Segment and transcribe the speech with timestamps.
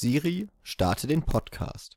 [0.00, 1.96] Siri, starte den Podcast.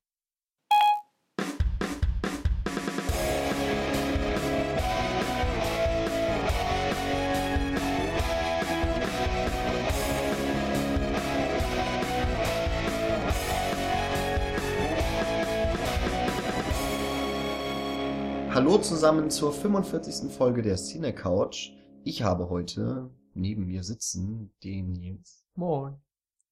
[18.50, 20.32] Hallo zusammen zur 45.
[20.32, 21.70] Folge der Cine Couch.
[22.04, 26.02] Ich habe heute neben mir sitzen den Nils, Moin.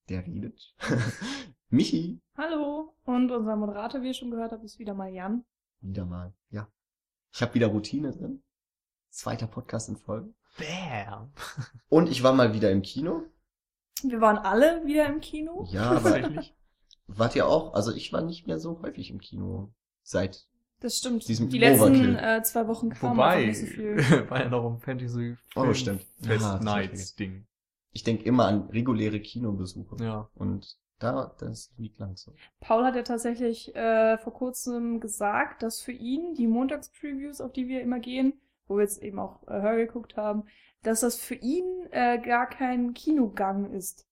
[0.09, 0.75] Der redet,
[1.69, 2.95] Michi, Hallo.
[3.05, 5.43] Und unser Moderator, wie ihr schon gehört habt, ist wieder mal Jan.
[5.81, 6.67] wieder mal, ja.
[7.33, 8.41] Ich habe wieder Routine drin.
[9.09, 10.33] Zweiter Podcast in Folge.
[10.57, 11.31] Bam.
[11.89, 13.23] Und ich war mal wieder im Kino.
[14.03, 15.67] Wir waren alle wieder im Kino.
[15.69, 16.55] Ja, aber Tatsächlich.
[17.07, 17.73] wart ihr auch?
[17.73, 19.73] Also ich war nicht mehr so häufig im Kino.
[20.03, 20.47] Seit,
[20.79, 21.27] Das stimmt.
[21.27, 23.97] Diesem Die letzten äh, zwei Wochen kam Wobei, nicht so viel.
[24.29, 26.05] war ja noch ein Fantasy Oh, stimmt.
[26.21, 27.45] Fest Ja, Nights Ding.
[27.91, 29.97] Ich denke immer an reguläre Kinobesuche.
[30.03, 30.29] Ja.
[30.35, 32.33] Und da, das liegt lang so.
[32.59, 37.67] Paul hat ja tatsächlich äh, vor kurzem gesagt, dass für ihn die Montagspreviews, auf die
[37.67, 38.33] wir immer gehen,
[38.67, 40.43] wo wir jetzt eben auch äh, Hör geguckt haben,
[40.83, 44.07] dass das für ihn äh, gar kein Kinogang ist.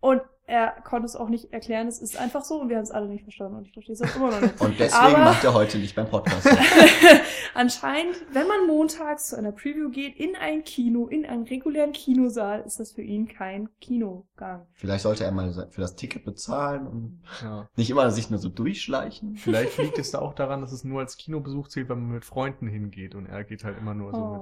[0.00, 2.90] Und er konnte es auch nicht erklären, es ist einfach so und wir haben es
[2.90, 4.60] alle nicht verstanden und ich verstehe es auch immer noch nicht.
[4.60, 6.46] Und deswegen Aber- macht er heute nicht beim Podcast.
[7.54, 12.60] Anscheinend, wenn man montags zu einer Preview geht, in ein Kino, in einen regulären Kinosaal,
[12.62, 14.66] ist das für ihn kein Kinogang.
[14.74, 17.68] Vielleicht sollte er mal für das Ticket bezahlen und ja.
[17.76, 19.36] nicht immer sich nur so durchschleichen.
[19.36, 22.24] Vielleicht liegt es da auch daran, dass es nur als Kinobesuch zählt, wenn man mit
[22.24, 24.40] Freunden hingeht und er geht halt immer nur so mit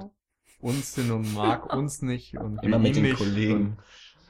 [0.61, 0.69] Oh.
[0.69, 3.77] uns hin und mag uns nicht und Immer mit den nicht Kollegen.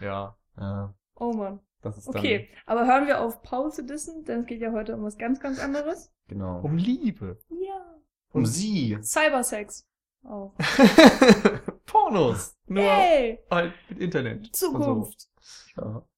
[0.01, 0.93] Und, ja, Ja.
[1.15, 1.61] oh Mann.
[1.83, 4.73] Das ist dann Okay, aber hören wir auf Paul zu dissen, denn es geht ja
[4.73, 6.13] heute um was ganz, ganz anderes.
[6.29, 6.61] Genau.
[6.61, 7.39] um Liebe.
[7.51, 7.95] Ja.
[8.33, 8.99] Um sie.
[9.03, 9.87] Cybersex.
[10.25, 10.55] Auch.
[11.87, 12.57] Pornos.
[12.67, 13.39] Nur Yay!
[13.51, 14.55] halt mit Internet.
[14.55, 15.29] Zukunft.
[15.77, 15.83] Ja.
[15.93, 16.09] So.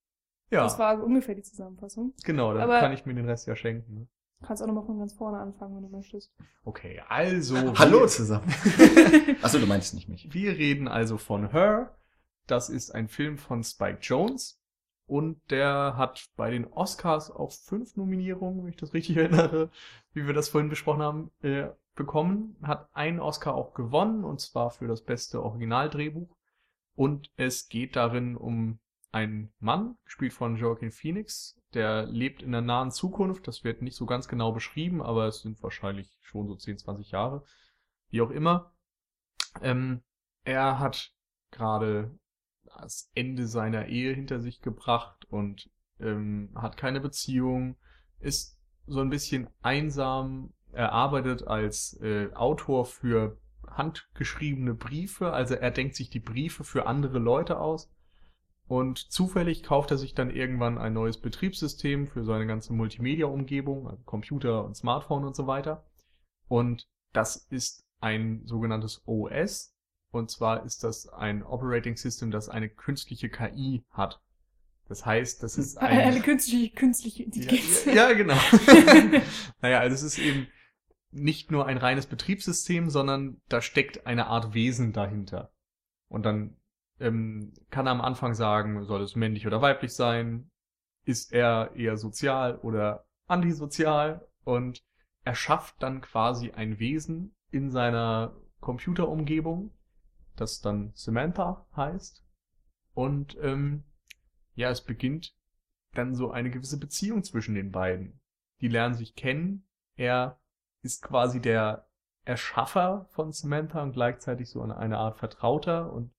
[0.52, 2.12] Ja, Das war ungefähr die Zusammenfassung.
[2.24, 3.95] genau, dann Aber- kann ich mir den Rest ja schenken.
[3.95, 4.08] ne?
[4.41, 6.33] Du kannst auch nochmal von ganz vorne anfangen, wenn du möchtest.
[6.64, 7.57] Okay, also.
[7.79, 8.52] Hallo zusammen.
[9.42, 10.33] Achso, du meinst nicht mich.
[10.33, 11.95] Wir reden also von Her.
[12.46, 14.59] Das ist ein Film von Spike Jones.
[15.10, 19.68] Und der hat bei den Oscars auch fünf Nominierungen, wenn ich das richtig erinnere,
[20.12, 22.56] wie wir das vorhin besprochen haben, äh, bekommen.
[22.62, 26.36] Hat einen Oscar auch gewonnen, und zwar für das beste Originaldrehbuch.
[26.94, 28.78] Und es geht darin um
[29.10, 33.48] einen Mann, gespielt von Joaquin Phoenix, der lebt in der nahen Zukunft.
[33.48, 37.10] Das wird nicht so ganz genau beschrieben, aber es sind wahrscheinlich schon so 10, 20
[37.10, 37.42] Jahre.
[38.10, 38.72] Wie auch immer.
[39.60, 40.04] Ähm,
[40.44, 41.12] er hat
[41.50, 42.16] gerade
[42.64, 47.76] das Ende seiner Ehe hinter sich gebracht und ähm, hat keine Beziehung,
[48.20, 50.52] ist so ein bisschen einsam.
[50.72, 56.86] Er arbeitet als äh, Autor für handgeschriebene Briefe, also er denkt sich die Briefe für
[56.86, 57.90] andere Leute aus.
[58.66, 64.02] Und zufällig kauft er sich dann irgendwann ein neues Betriebssystem für seine ganze Multimedia-Umgebung, also
[64.04, 65.84] Computer und Smartphone und so weiter.
[66.46, 69.74] Und das ist ein sogenanntes OS.
[70.10, 74.20] Und zwar ist das ein Operating System, das eine künstliche KI hat.
[74.88, 75.98] Das heißt, das ist ein...
[75.98, 77.84] Eine künstliche, künstliche Intelligenz.
[77.84, 78.34] Ja, ja, genau.
[79.62, 80.48] naja, also es ist eben
[81.12, 85.52] nicht nur ein reines Betriebssystem, sondern da steckt eine Art Wesen dahinter.
[86.08, 86.56] Und dann
[86.98, 90.50] ähm, kann er am Anfang sagen, soll es männlich oder weiblich sein?
[91.04, 94.27] Ist er eher sozial oder antisozial?
[94.44, 94.82] Und
[95.24, 99.72] er schafft dann quasi ein Wesen in seiner Computerumgebung,
[100.40, 102.24] das dann Samantha heißt.
[102.95, 103.84] Und ähm,
[104.55, 105.36] ja, es beginnt
[105.92, 108.20] dann so eine gewisse Beziehung zwischen den beiden.
[108.61, 109.67] Die lernen sich kennen.
[109.96, 110.40] Er
[110.83, 111.89] ist quasi der
[112.24, 115.92] Erschaffer von Samantha und gleichzeitig so eine, eine Art Vertrauter.
[115.92, 116.12] Und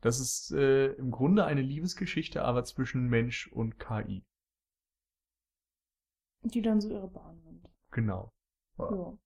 [0.00, 4.24] das ist äh, im Grunde eine Liebesgeschichte, aber zwischen Mensch und KI.
[6.42, 7.68] Die dann so ihre Bahn nimmt.
[7.90, 8.32] Genau.
[8.78, 9.16] Ja.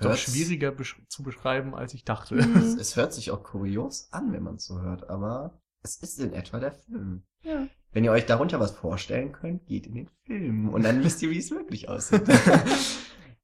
[0.00, 2.34] Ist doch Hört's- schwieriger besch zu beschreiben, als ich dachte.
[2.36, 2.78] Mhm.
[2.80, 6.32] Es hört sich auch kurios an, wenn man es so hört, aber es ist in
[6.32, 7.22] etwa der Film.
[7.42, 7.66] ja.
[7.92, 11.30] Wenn ihr euch darunter was vorstellen könnt, geht in den Film und dann wisst ihr,
[11.30, 12.22] wie es wirklich aussieht.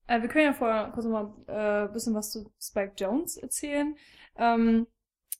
[0.08, 3.97] Äh, wir können ja vorher kurz mal äh, ein bisschen was zu Spike Jones erzählen.
[4.37, 4.87] Ähm,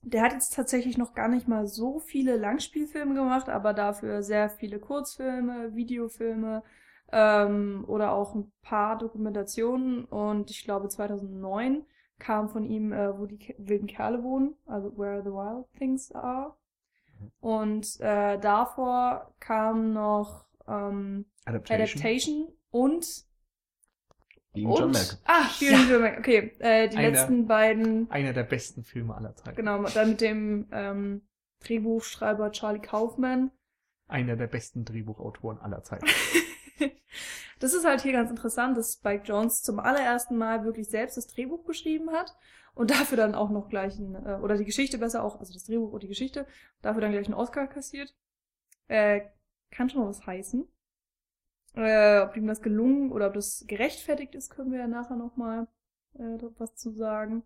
[0.03, 4.51] der hat jetzt tatsächlich noch gar nicht mal so viele Langspielfilme gemacht, aber dafür sehr
[4.51, 6.65] viele Kurzfilme, Videofilme
[7.13, 10.05] ähm, oder auch ein paar Dokumentationen.
[10.05, 11.85] Und ich glaube 2009
[12.19, 16.13] kam von ihm, äh, wo die Ke wilden Kerle wohnen, also Where the Wild Things
[16.13, 16.57] Are.
[17.41, 23.25] Und äh, davor kam noch ähm, Adaptation und
[24.53, 25.19] Gegen John und, Malkovich.
[25.27, 26.19] ah, John Malkovich.
[26.19, 29.57] Okay, äh, die Einer- letzten beiden, Einer der besten Filme aller Zeiten.
[29.57, 31.27] genau, dann mit dem ähm,
[31.61, 33.51] Drehbuchschreiber Charlie Kaufman.
[34.09, 36.07] einer der besten Drehbuchautoren aller Zeiten.
[37.59, 41.27] das ist halt hier ganz interessant, dass Spike Jones zum allerersten Mal wirklich selbst das
[41.27, 42.37] Drehbuch geschrieben hat
[42.75, 45.65] und dafür dann auch noch gleich ein, äh, oder die Geschichte besser auch, also das
[45.65, 46.47] Drehbuch und die Geschichte,
[46.83, 48.15] dafür dann gleich einen Oscar kassiert.
[48.89, 49.23] Äh,
[49.71, 50.69] kann schon mal was heißen.
[51.75, 55.67] Äh, ob ihm das gelungen oder ob das gerechtfertigt ist, können wir ja nachher nochmal
[56.15, 57.43] äh, was zu sagen.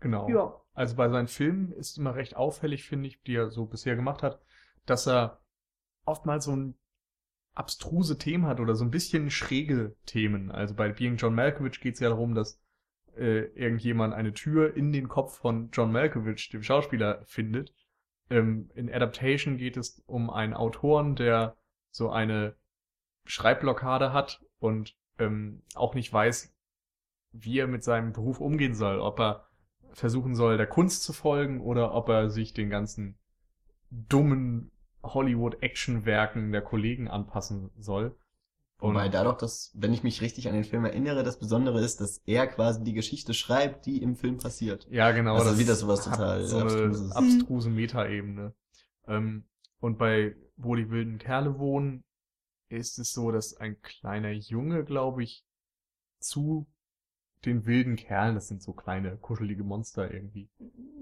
[0.00, 0.28] Genau.
[0.28, 0.60] Ja.
[0.74, 4.22] Also bei seinen Filmen ist immer recht auffällig, finde ich, die er so bisher gemacht
[4.22, 4.40] hat,
[4.84, 5.40] dass er
[6.04, 6.78] oftmals so ein
[7.56, 10.50] abstruse Themen hat oder so ein bisschen schräge Themen.
[10.50, 12.60] Also bei Being John Malkovich geht es ja darum, dass
[13.16, 17.74] äh, irgendjemand eine Tür in den Kopf von John Malkovich, dem Schauspieler, findet.
[18.28, 21.56] Ähm, in Adaptation geht es um einen Autoren, der
[21.90, 22.54] so eine
[23.24, 26.54] Schreibblockade hat und ähm, auch nicht weiß,
[27.32, 29.48] wie er mit seinem Beruf umgehen soll, ob er
[29.92, 33.16] versuchen soll, der Kunst zu folgen oder ob er sich den ganzen
[33.90, 34.70] dummen
[35.14, 38.16] Hollywood-Action-Werken der Kollegen anpassen soll.
[38.78, 41.80] Und Wobei da doch das, wenn ich mich richtig an den Film erinnere, das Besondere
[41.80, 44.86] ist, dass er quasi die Geschichte schreibt, die im Film passiert.
[44.90, 45.34] Ja, genau.
[45.34, 48.54] Also das wieder sowas total so eine abstruse Metaebene.
[49.06, 49.44] Ähm,
[49.80, 52.04] und bei Wo die wilden Kerle wohnen,
[52.68, 55.44] ist es so, dass ein kleiner Junge, glaube ich,
[56.18, 56.66] zu
[57.46, 60.48] den wilden Kerlen, das sind so kleine, kuschelige Monster irgendwie.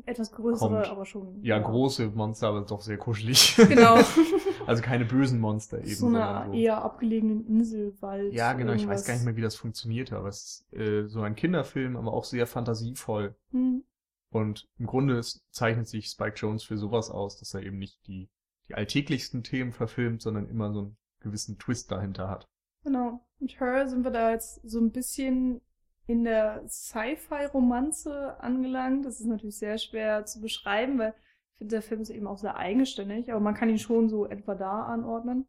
[0.07, 0.91] Etwas größere, kommt.
[0.91, 1.43] aber schon.
[1.43, 3.57] Ja, ja, große Monster, aber doch sehr kuschelig.
[3.57, 3.97] Genau.
[4.67, 5.95] also keine bösen Monster eben.
[5.95, 6.53] So eine so.
[6.53, 8.33] eher abgelegenen Inselwald.
[8.33, 8.83] Ja, genau, irgendwas.
[8.83, 11.97] ich weiß gar nicht mehr, wie das funktionierte, aber es ist äh, so ein Kinderfilm,
[11.97, 13.35] aber auch sehr fantasievoll.
[13.51, 13.85] Hm.
[14.31, 18.07] Und im Grunde ist, zeichnet sich Spike Jones für sowas aus, dass er eben nicht
[18.07, 18.29] die,
[18.69, 22.49] die alltäglichsten Themen verfilmt, sondern immer so einen gewissen Twist dahinter hat.
[22.83, 23.25] Genau.
[23.39, 25.61] Mit Her sind wir da jetzt so ein bisschen
[26.07, 29.07] in der Sci-Fi-Romanze angelangt.
[29.07, 31.15] Das ist natürlich sehr schwer zu beschreiben, weil
[31.53, 34.27] ich finde, der Film ist eben auch sehr eigenständig, aber man kann ihn schon so
[34.27, 35.47] etwa da anordnen.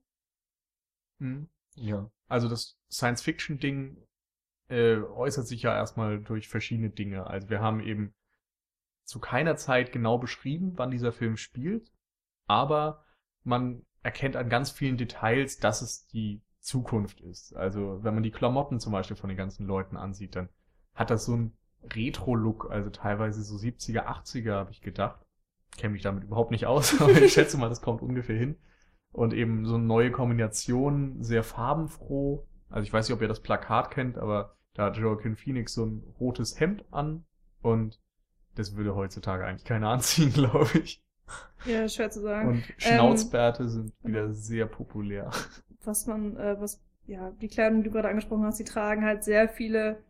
[1.20, 1.50] Hm.
[1.76, 2.10] Ja.
[2.28, 3.98] Also das Science-Fiction-Ding
[4.70, 7.28] äh, äußert sich ja erstmal durch verschiedene Dinge.
[7.28, 8.14] Also wir haben eben
[9.04, 11.92] zu keiner Zeit genau beschrieben, wann dieser Film spielt,
[12.48, 13.06] aber
[13.44, 17.56] man erkennt an ganz vielen Details, dass es die Zukunft ist.
[17.56, 20.50] Also wenn man die Klamotten zum Beispiel von den ganzen Leuten ansieht, dann
[20.94, 21.58] hat das so einen
[21.94, 25.20] Retro-Look, also teilweise so 70er, 80er, habe ich gedacht.
[25.78, 28.58] Kenne mich damit überhaupt nicht aus, aber ich schätze mal, das kommt ungefähr hin.
[29.12, 32.48] Und eben so eine neue Kombination, sehr farbenfroh.
[32.70, 35.86] Also ich weiß nicht, ob ihr das Plakat kennt, aber da hat Joaquin Phoenix so
[35.86, 37.26] ein rotes Hemd an
[37.62, 38.02] und
[38.56, 41.04] das würde heutzutage eigentlich keiner anziehen, glaube ich.
[41.66, 42.50] Ja, schwer zu sagen.
[42.50, 45.32] Und Schnauzbärte ähm, sind wieder sehr populär
[45.88, 49.24] was man, äh, was, ja, die Kleidung, die du gerade angesprochen hast, die tragen halt
[49.24, 50.04] sehr viele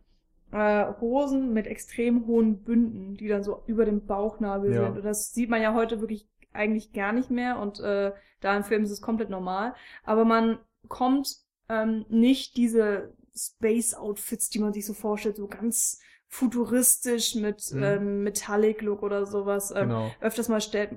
[0.52, 4.86] äh, Hosen mit extrem hohen Bünden, die dann so über dem Bauchnabel ja.
[4.86, 4.98] sind.
[4.98, 8.64] Und das sieht man ja heute wirklich eigentlich gar nicht mehr und äh, da in
[8.64, 9.76] Filmen ist es komplett normal.
[10.04, 11.38] Aber man kommt
[11.68, 17.84] ähm, nicht diese Space-Outfits, die man sich so vorstellt, so ganz futuristisch mit mhm.
[17.84, 19.72] ähm, Metallic-Look oder sowas.
[19.72, 20.12] Ähm, genau.
[20.22, 20.92] Öfters mal stellt,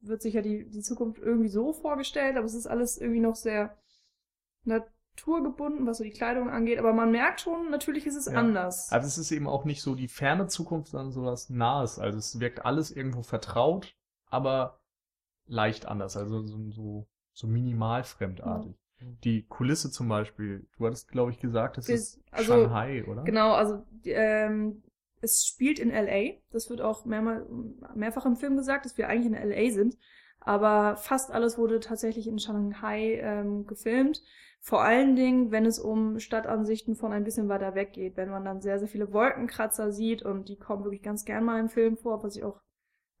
[0.00, 3.36] wird sich ja die, die Zukunft irgendwie so vorgestellt, aber es ist alles irgendwie noch
[3.36, 3.76] sehr
[4.64, 8.38] naturgebunden, was so die Kleidung angeht, aber man merkt schon, natürlich ist es ja.
[8.38, 8.90] anders.
[8.90, 11.98] Also es ist eben auch nicht so die ferne Zukunft, sondern so was Nahes.
[11.98, 13.94] Also es wirkt alles irgendwo vertraut,
[14.26, 14.80] aber
[15.46, 18.72] leicht anders, also so, so, so minimal fremdartig.
[19.00, 19.06] Ja.
[19.22, 23.24] Die Kulisse zum Beispiel, du hattest, glaube ich, gesagt, das ist also, Shanghai, oder?
[23.24, 24.82] Genau, also ähm,
[25.24, 26.38] es spielt in LA.
[26.50, 27.46] Das wird auch mehrmal,
[27.94, 29.96] mehrfach im Film gesagt, dass wir eigentlich in LA sind.
[30.40, 34.22] Aber fast alles wurde tatsächlich in Shanghai ähm, gefilmt.
[34.66, 38.46] Vor allen Dingen, wenn es um Stadtansichten von ein bisschen weiter weg geht, wenn man
[38.46, 41.98] dann sehr, sehr viele Wolkenkratzer sieht und die kommen wirklich ganz gern mal im Film
[41.98, 42.62] vor, was ich auch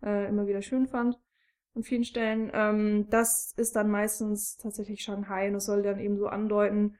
[0.02, 1.20] äh, immer wieder schön fand
[1.74, 2.50] an vielen Stellen.
[2.54, 6.96] Ähm, das ist dann meistens tatsächlich Shanghai und es soll dann eben so andeuten,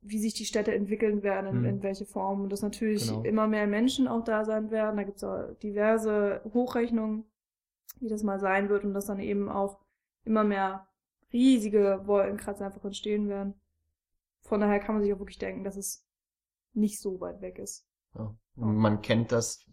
[0.00, 1.64] wie sich die Städte entwickeln werden, in, hm.
[1.64, 2.42] in welche Form.
[2.42, 3.22] Und dass natürlich genau.
[3.22, 4.96] immer mehr Menschen auch da sein werden.
[4.96, 7.24] Da gibt es auch diverse Hochrechnungen,
[8.00, 9.78] wie das mal sein wird und dass dann eben auch
[10.24, 10.88] immer mehr
[11.34, 13.54] riesige Wolkenkratzer einfach entstehen werden.
[14.42, 16.06] Von daher kann man sich auch wirklich denken, dass es
[16.72, 17.86] nicht so weit weg ist.
[18.14, 18.34] Ja.
[18.54, 19.66] Man kennt das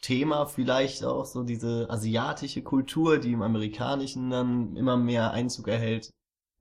[0.00, 6.14] Thema vielleicht auch, so diese asiatische Kultur, die im amerikanischen dann immer mehr Einzug erhält.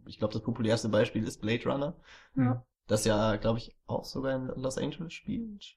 [0.07, 1.95] Ich glaube, das populärste Beispiel ist Blade Runner.
[2.35, 2.65] Ja.
[2.87, 5.75] Das ja, glaube ich, auch sogar in Los Angeles spielt.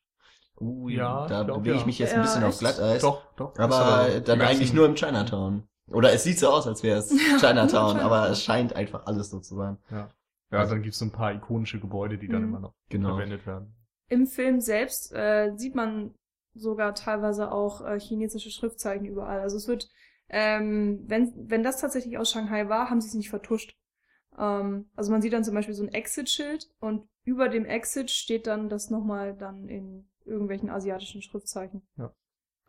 [0.59, 3.03] Uh, ja, da bewege ich mich jetzt ein bisschen ja, auf Glatteis.
[3.03, 3.59] Doch, doch.
[3.59, 5.67] Aber dann eigentlich nur im Chinatown.
[5.91, 9.41] Oder es sieht so aus, als wäre es Chinatown, aber es scheint einfach alles so
[9.41, 9.79] zu sein.
[9.91, 10.09] Ja.
[10.53, 12.49] Ja, also, dann gibt's so ein paar ikonische Gebäude, die dann mhm.
[12.49, 13.11] immer noch genau.
[13.11, 13.73] verwendet werden.
[14.09, 16.15] Im Film selbst äh, sieht man
[16.55, 19.41] sogar teilweise auch äh, chinesische Schriftzeichen überall.
[19.41, 19.89] Also es wird
[20.31, 23.77] ähm, wenn, wenn das tatsächlich aus Shanghai war, haben sie es nicht vertuscht.
[24.39, 28.47] Ähm, also man sieht dann zum Beispiel so ein Exit-Schild und über dem Exit steht
[28.47, 31.83] dann das nochmal dann in irgendwelchen asiatischen Schriftzeichen.
[31.97, 32.15] Ja.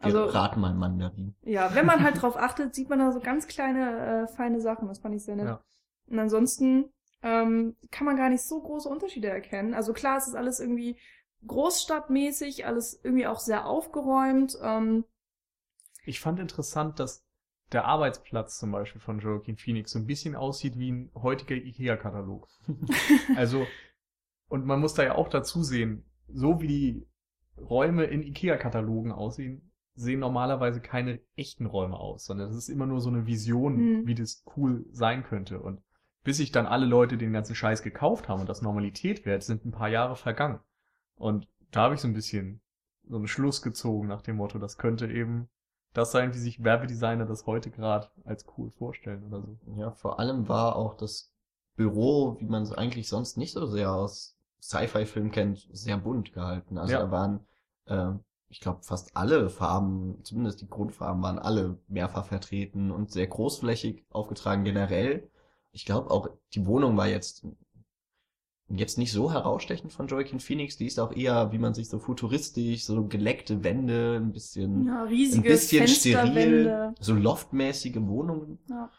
[0.01, 1.36] Also, raten mal Mandarin.
[1.43, 4.88] ja, wenn man halt drauf achtet, sieht man da so ganz kleine, äh, feine Sachen.
[4.88, 5.46] Das fand ich sehr nett.
[5.48, 5.63] Ja.
[6.08, 6.91] Und ansonsten
[7.24, 9.74] ähm, kann man gar nicht so große Unterschiede erkennen.
[9.74, 10.98] Also klar, es ist alles irgendwie
[11.48, 14.58] großstadtmäßig, alles irgendwie auch sehr aufgeräumt.
[14.62, 15.05] Ähm,
[16.05, 17.24] Ich fand interessant, dass
[17.72, 22.48] der Arbeitsplatz zum Beispiel von Joaquin Phoenix so ein bisschen aussieht wie ein heutiger IKEA-Katalog.
[23.36, 23.65] Also,
[24.50, 27.08] und man muss da ja auch dazu sehen, so wie die
[27.58, 29.71] Räume in IKEA-Katalogen aussehen,
[30.01, 34.08] sehen normalerweise keine echten Räume aus, sondern es ist immer nur so eine Vision, Hm.
[34.08, 35.60] wie das cool sein könnte.
[35.62, 35.81] Und
[36.24, 39.65] bis sich dann alle Leute den ganzen Scheiß gekauft haben und das Normalität wird, sind
[39.65, 40.60] ein paar Jahre vergangen.
[41.15, 42.62] Und da habe ich so ein bisschen
[43.08, 45.50] so einen Schluss gezogen nach dem Motto, das könnte eben
[45.93, 49.58] das sein, wie sich Werbedesigner das heute gerade als cool vorstellen oder so.
[49.75, 51.34] Ja, vor allem war auch das
[51.75, 56.77] Büro, wie man es eigentlich sonst nicht so sehr aus Sci-Fi-Filmen kennt, sehr bunt gehalten.
[56.77, 57.00] Also Ja.
[57.00, 57.39] da waren,
[57.86, 58.13] äh,
[58.51, 64.05] ich glaube, fast alle Farben, zumindest die Grundfarben waren alle mehrfach vertreten und sehr großflächig
[64.12, 65.29] aufgetragen generell.
[65.72, 67.46] Ich glaube auch, die Wohnung war jetzt
[68.70, 70.77] jetzt nicht so herausstechend von Joaquin Phoenix.
[70.77, 75.01] Die ist auch eher, wie man sich so futuristisch, so geleckte Wände, ein bisschen ja,
[75.01, 78.60] ein riesige bisschen steril, so loftmäßige Wohnungen.
[78.70, 78.89] Ja.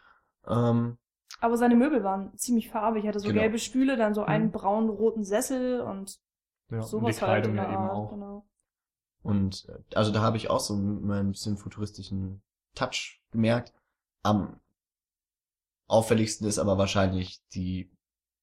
[0.46, 0.98] Ähm,
[1.40, 3.04] Aber seine Möbel waren ziemlich farbig.
[3.04, 3.40] Er hatte so Genau.
[3.40, 4.52] gelbe Stühle, dann so einen Mhm.
[4.52, 6.18] braun-roten Sessel und
[6.70, 8.10] Ja, und die sowas halt Kleidung in ja eben auch.
[8.10, 8.46] Genau.
[9.22, 12.42] Und äh, also da habe ich auch so ein bisschen futuristischen
[12.74, 13.72] Touch gemerkt.
[14.22, 14.60] Am
[15.86, 17.90] auffälligsten ist aber wahrscheinlich die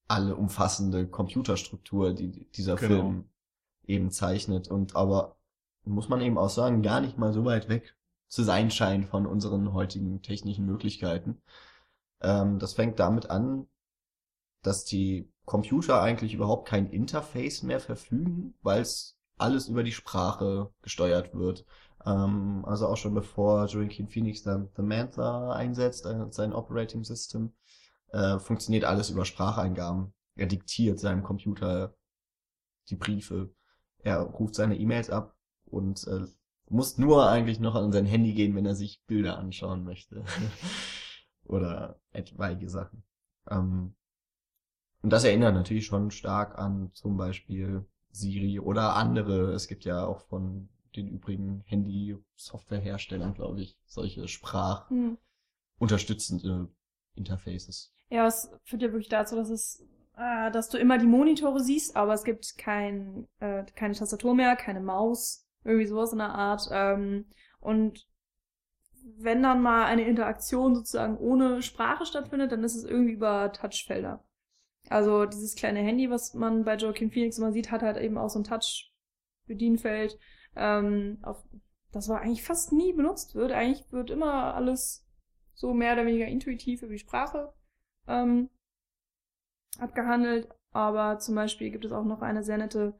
[0.07, 2.87] alle umfassende Computerstruktur, die dieser Genau.
[2.87, 3.29] Film
[3.85, 5.35] eben zeichnet und aber
[5.83, 7.95] muss man eben auch sagen, gar nicht mal so weit weg
[8.27, 11.41] zu sein scheint von unseren heutigen technischen Möglichkeiten.
[12.21, 13.67] Ähm, das fängt damit an,
[14.61, 20.71] dass die Computer eigentlich überhaupt kein Interface mehr verfügen, weil es alles über die Sprache
[20.81, 21.65] gesteuert wird.
[22.05, 27.53] Ähm, also auch schon bevor Joaquin Phoenix dann The Mantha einsetzt, äh, sein Operating System,
[28.11, 30.13] äh, funktioniert alles über Spracheingaben.
[30.35, 31.93] Er diktiert seinem Computer
[32.89, 33.53] die Briefe.
[33.99, 36.25] Er ruft seine E-Mails ab und äh,
[36.69, 40.23] muss nur eigentlich noch an sein Handy gehen, wenn er sich Bilder anschauen möchte.
[41.43, 43.03] Oder etwaige Sachen.
[43.49, 43.95] Ähm,
[45.01, 49.53] und das erinnert natürlich schon stark an zum Beispiel Siri oder andere.
[49.53, 55.19] Es gibt ja auch von den übrigen Handy-Softwareherstellern, glaube ich, solche sprachunterstützende
[55.79, 56.69] Hm.
[57.15, 57.93] Interfaces.
[58.09, 59.83] Ja, es führt ja wirklich dazu, dass es,
[60.17, 64.55] äh, dass du immer die Monitore siehst, aber es gibt kein, äh, keine Tastatur mehr,
[64.55, 66.67] keine Maus, irgendwie sowas in der Art.
[66.71, 67.25] Ähm,
[67.59, 68.07] und
[69.17, 74.23] wenn dann mal eine Interaktion sozusagen ohne Sprache stattfindet, dann ist es irgendwie über Touchfelder.
[74.89, 78.29] Also dieses kleine Handy, was man bei Joaquin Phoenix immer sieht, hat halt eben auch
[78.29, 80.17] so ein Touch-Bedienfeld,
[80.55, 81.43] ähm, auf
[81.91, 83.51] das aber eigentlich fast nie benutzt wird.
[83.51, 85.05] Eigentlich wird immer alles
[85.53, 87.53] so mehr oder weniger intuitiv über die Sprache
[88.07, 88.49] ähm,
[89.79, 90.49] abgehandelt.
[90.71, 92.99] Aber zum Beispiel gibt es auch noch eine sehr nette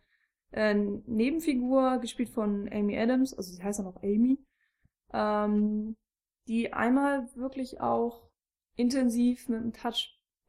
[0.51, 4.39] äh, Nebenfigur, gespielt von Amy Adams, also sie heißt dann auch Amy,
[5.13, 5.95] ähm,
[6.47, 8.29] die einmal wirklich auch
[8.75, 9.73] intensiv mit dem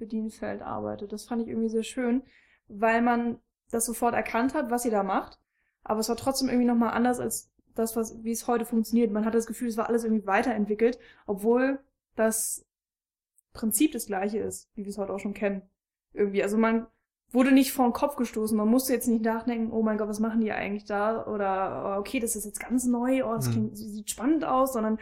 [0.01, 1.13] Touch-Bedienfeld arbeitet.
[1.13, 2.23] Das fand ich irgendwie sehr schön,
[2.69, 3.39] weil man
[3.71, 5.39] das sofort erkannt hat, was sie da macht.
[5.85, 9.13] Aber es war trotzdem irgendwie nochmal anders als das, was, wie es heute funktioniert.
[9.13, 11.79] Man hatte das Gefühl, es war alles irgendwie weiterentwickelt, obwohl
[12.17, 12.67] das
[13.53, 15.63] Prinzip das gleiche ist, wie wir es heute auch schon kennen.
[16.13, 16.43] Irgendwie.
[16.43, 16.87] Also man
[17.31, 18.57] wurde nicht vor den Kopf gestoßen.
[18.57, 21.27] Man musste jetzt nicht nachdenken, oh mein Gott, was machen die eigentlich da?
[21.27, 23.53] Oder oh, okay, das ist jetzt ganz neu, oh, das Hm.
[23.53, 24.99] klingt, sieht spannend aus, sondern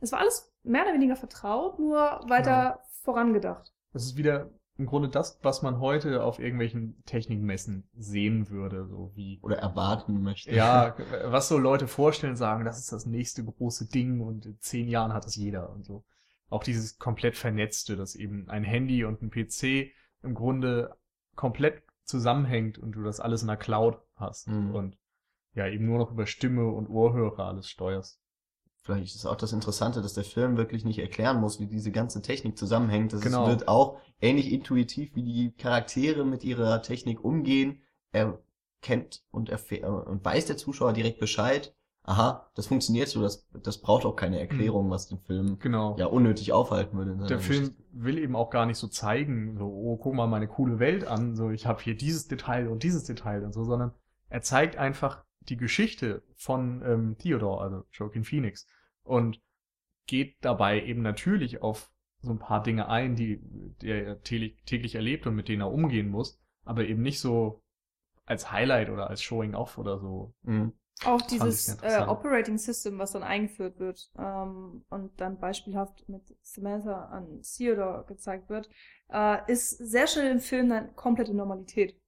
[0.00, 3.71] es war alles mehr oder weniger vertraut, nur weiter vorangedacht.
[3.92, 9.12] Das ist wieder im Grunde das, was man heute auf irgendwelchen Technikmessen sehen würde, so
[9.14, 10.54] wie Oder erwarten möchte.
[10.54, 10.96] ja,
[11.26, 15.12] was so Leute vorstellen, sagen, das ist das nächste große Ding und in zehn Jahren
[15.12, 16.04] hat das jeder und so.
[16.48, 20.96] Auch dieses komplett vernetzte, dass eben ein Handy und ein PC im Grunde
[21.34, 24.74] komplett zusammenhängt und du das alles in der Cloud hast Mhm.
[24.74, 24.98] und
[25.54, 28.21] ja, eben nur noch über Stimme und Ohrhörer alles steuerst.
[28.84, 32.20] Vielleicht ist auch das Interessante, dass der Film wirklich nicht erklären muss, wie diese ganze
[32.20, 33.12] Technik zusammenhängt.
[33.12, 33.46] Das Genau.
[33.46, 37.80] wird auch ähnlich intuitiv, wie die Charaktere mit ihrer Technik umgehen.
[38.10, 38.40] Er
[38.80, 41.74] kennt und und weiß der Zuschauer direkt Bescheid.
[42.04, 45.96] Aha, das funktioniert so, das, das braucht auch keine Erklärung, was den Film Genau.
[45.98, 47.16] ja unnötig aufhalten würde.
[47.28, 47.82] Der Film Geschichte.
[47.92, 51.36] will eben auch gar nicht so zeigen, so, oh, guck mal meine coole Welt an,
[51.36, 53.92] so, ich habe hier dieses Detail und dieses Detail und so, sondern
[54.28, 58.66] er zeigt einfach die Geschichte von ähm, Theodore, also Joaquin Phoenix.
[59.02, 59.40] Und
[60.06, 63.40] geht dabei eben natürlich auf so ein paar Dinge ein, die,
[63.80, 67.62] die er täglich erlebt und mit denen er umgehen muss, aber eben nicht so
[68.24, 70.34] als Highlight oder als Showing Off oder so.
[70.42, 70.72] Mhm.
[71.04, 77.06] Auch dieses äh, Operating System, was dann eingeführt wird ähm, und dann beispielhaft mit Samantha
[77.06, 78.70] an Theodore gezeigt wird,
[79.08, 82.00] äh, ist sehr schnell im Film dann komplette Normalität.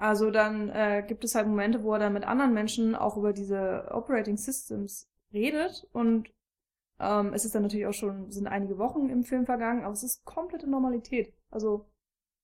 [0.00, 3.34] Also dann äh, gibt es halt Momente, wo er dann mit anderen Menschen auch über
[3.34, 6.30] diese Operating Systems redet und
[6.98, 10.02] ähm, es ist dann natürlich auch schon, sind einige Wochen im Film vergangen, aber es
[10.02, 11.34] ist komplette Normalität.
[11.50, 11.86] Also.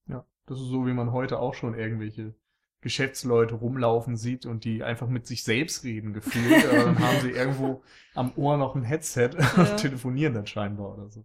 [0.06, 2.34] Ja, das ist so, wie man heute auch schon irgendwelche
[2.82, 6.62] Geschäftsleute rumlaufen sieht und die einfach mit sich selbst reden gefühlt.
[6.68, 7.82] aber dann haben sie irgendwo
[8.14, 9.62] am Ohr noch ein Headset ja.
[9.62, 11.25] und telefonieren dann scheinbar oder so.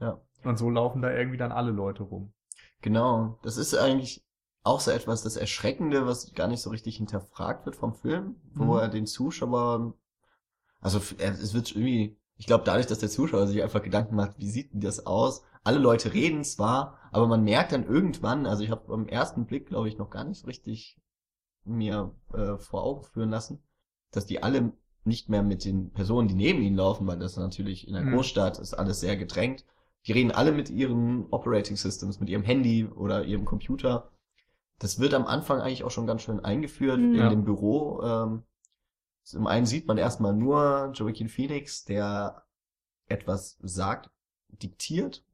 [0.00, 0.20] Ja.
[0.44, 2.32] Und so laufen da irgendwie dann alle Leute rum.
[2.80, 3.40] Genau.
[3.42, 4.24] Das ist eigentlich
[4.68, 8.74] auch so etwas das Erschreckende, was gar nicht so richtig hinterfragt wird vom Film, wo
[8.74, 8.80] mhm.
[8.80, 9.94] er den Zuschauer,
[10.80, 14.48] also es wird irgendwie ich glaube, dadurch, dass der Zuschauer sich einfach Gedanken macht, wie
[14.48, 15.42] sieht denn das aus?
[15.64, 19.66] Alle Leute reden zwar, aber man merkt dann irgendwann, also ich habe beim ersten Blick,
[19.66, 20.98] glaube ich, noch gar nicht so richtig
[21.64, 23.60] mir äh, vor Augen führen lassen,
[24.12, 24.72] dass die alle
[25.04, 28.14] nicht mehr mit den Personen, die neben ihnen laufen, weil das natürlich in der mhm.
[28.14, 29.64] Großstadt ist alles sehr gedrängt.
[30.06, 34.12] Die reden alle mit ihren Operating Systems, mit ihrem Handy oder ihrem Computer.
[34.78, 37.14] Das wird am Anfang eigentlich auch schon ganz schön eingeführt mhm.
[37.14, 38.02] in dem Büro.
[38.02, 38.44] Ähm,
[39.24, 42.44] zum einen sieht man erstmal nur Joaquin Phoenix, der
[43.08, 44.10] etwas sagt,
[44.48, 45.24] diktiert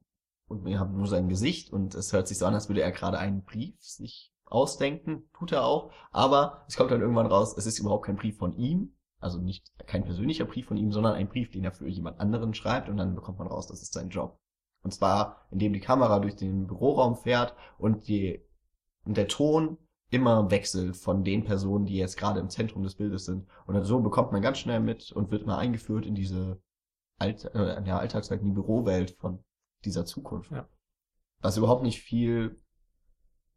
[0.47, 2.91] und wir haben nur sein Gesicht und es hört sich so an, als würde er
[2.91, 7.65] gerade einen Brief sich ausdenken, tut er auch, aber es kommt dann irgendwann raus, es
[7.65, 11.29] ist überhaupt kein Brief von ihm, also nicht kein persönlicher Brief von ihm, sondern ein
[11.29, 14.09] Brief, den er für jemand anderen schreibt und dann bekommt man raus, das ist sein
[14.09, 14.39] Job.
[14.83, 18.44] Und zwar, indem die Kamera durch den Büroraum fährt und die
[19.05, 19.77] und der Ton
[20.09, 23.47] immer wechselt von den Personen, die jetzt gerade im Zentrum des Bildes sind.
[23.65, 26.61] Und so bekommt man ganz schnell mit und wird mal eingeführt in diese
[27.17, 29.43] Alt äh, ja, Alltagswelt, in die Bürowelt von
[29.83, 30.51] dieser Zukunft.
[30.51, 30.67] Ja.
[31.39, 32.61] Was überhaupt nicht viel,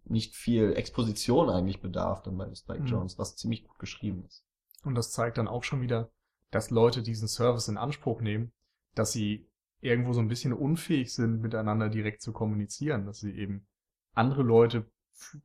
[0.05, 2.87] nicht viel Exposition eigentlich bedarf dann bei Spike mhm.
[2.87, 4.45] Jones, was ziemlich gut geschrieben ist.
[4.84, 6.11] Und das zeigt dann auch schon wieder,
[6.50, 8.52] dass Leute diesen Service in Anspruch nehmen,
[8.95, 9.49] dass sie
[9.80, 13.67] irgendwo so ein bisschen unfähig sind, miteinander direkt zu kommunizieren, dass sie eben
[14.15, 14.91] andere Leute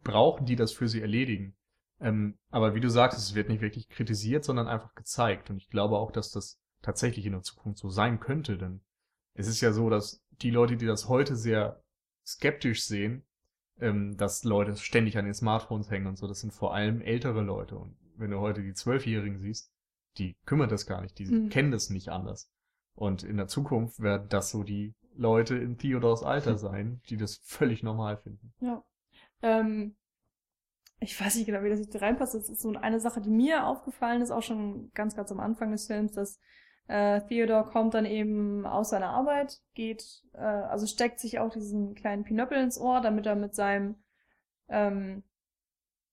[0.03, 1.55] brauchen, die das für sie erledigen.
[1.99, 5.49] Ähm, aber wie du sagst, es wird nicht wirklich kritisiert, sondern einfach gezeigt.
[5.49, 8.81] Und ich glaube auch, dass das tatsächlich in der Zukunft so sein könnte, denn
[9.33, 11.81] es ist ja so, dass die Leute, die das heute sehr
[12.25, 13.23] skeptisch sehen,
[13.79, 17.41] ähm, dass Leute ständig an den Smartphones hängen und so, das sind vor allem ältere
[17.41, 17.77] Leute.
[17.77, 19.71] Und wenn du heute die Zwölfjährigen siehst,
[20.17, 21.49] die kümmern das gar nicht, die mhm.
[21.49, 22.49] kennen das nicht anders.
[22.95, 27.37] Und in der Zukunft werden das so die Leute in Theodors Alter sein, die das
[27.37, 28.53] völlig normal finden.
[28.59, 28.83] Ja.
[29.43, 29.95] Ähm,
[30.99, 32.33] ich weiß nicht genau, wie das jetzt reinpasst.
[32.33, 35.71] Das ist so eine Sache, die mir aufgefallen ist, auch schon ganz, ganz am Anfang
[35.71, 36.39] des Films, dass
[36.87, 41.93] äh, Theodore kommt dann eben aus seiner Arbeit, geht, äh, also steckt sich auch diesen
[41.95, 43.95] kleinen Pinöppel ins Ohr, damit er mit seinem
[44.69, 45.23] ähm,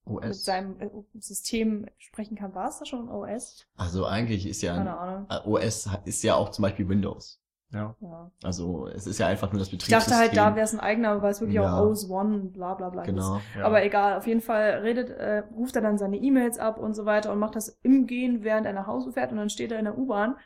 [0.04, 0.24] OS.
[0.24, 0.88] mit seinem äh,
[1.18, 2.54] System sprechen kann.
[2.54, 3.66] War es da schon OS?
[3.76, 7.39] Also eigentlich ist ja ein, OS ist ja auch zum Beispiel Windows.
[7.72, 7.94] Ja.
[8.00, 8.30] ja.
[8.42, 9.98] Also es ist ja einfach nur das Betriebssystem.
[9.98, 11.78] Ich dachte halt, da wäre es ein eigener, weil es wirklich ja.
[11.78, 13.42] auch OS One, bla bla bla genau, ist.
[13.56, 13.64] Ja.
[13.64, 17.06] Aber egal, auf jeden Fall redet, äh, ruft er dann seine E-Mails ab und so
[17.06, 19.78] weiter und macht das im Gehen, während er nach Hause fährt und dann steht er
[19.78, 20.36] in der U-Bahn.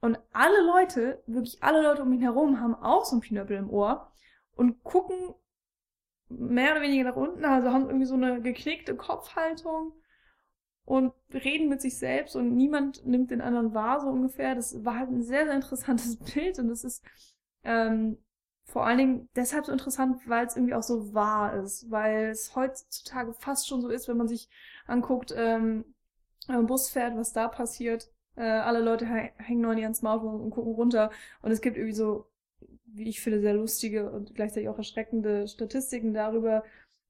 [0.00, 3.70] Und alle Leute, wirklich alle Leute um ihn herum, haben auch so ein Pinöppel im
[3.70, 4.12] Ohr
[4.54, 5.34] und gucken
[6.28, 9.92] mehr oder weniger nach unten, also haben irgendwie so eine geknickte Kopfhaltung
[10.88, 14.54] und reden mit sich selbst und niemand nimmt den anderen wahr, so ungefähr.
[14.54, 17.04] Das war halt ein sehr, sehr interessantes Bild und es ist
[17.62, 18.16] ähm,
[18.64, 22.56] vor allen Dingen deshalb so interessant, weil es irgendwie auch so wahr ist, weil es
[22.56, 24.48] heutzutage fast schon so ist, wenn man sich
[24.86, 25.84] anguckt, ähm,
[26.46, 28.10] wenn Bus fährt, was da passiert.
[28.36, 31.10] Äh, alle Leute hängen nur an ihren Smartphone und gucken runter
[31.42, 32.30] und es gibt irgendwie so,
[32.86, 36.64] wie ich finde, sehr lustige und gleichzeitig auch erschreckende Statistiken darüber,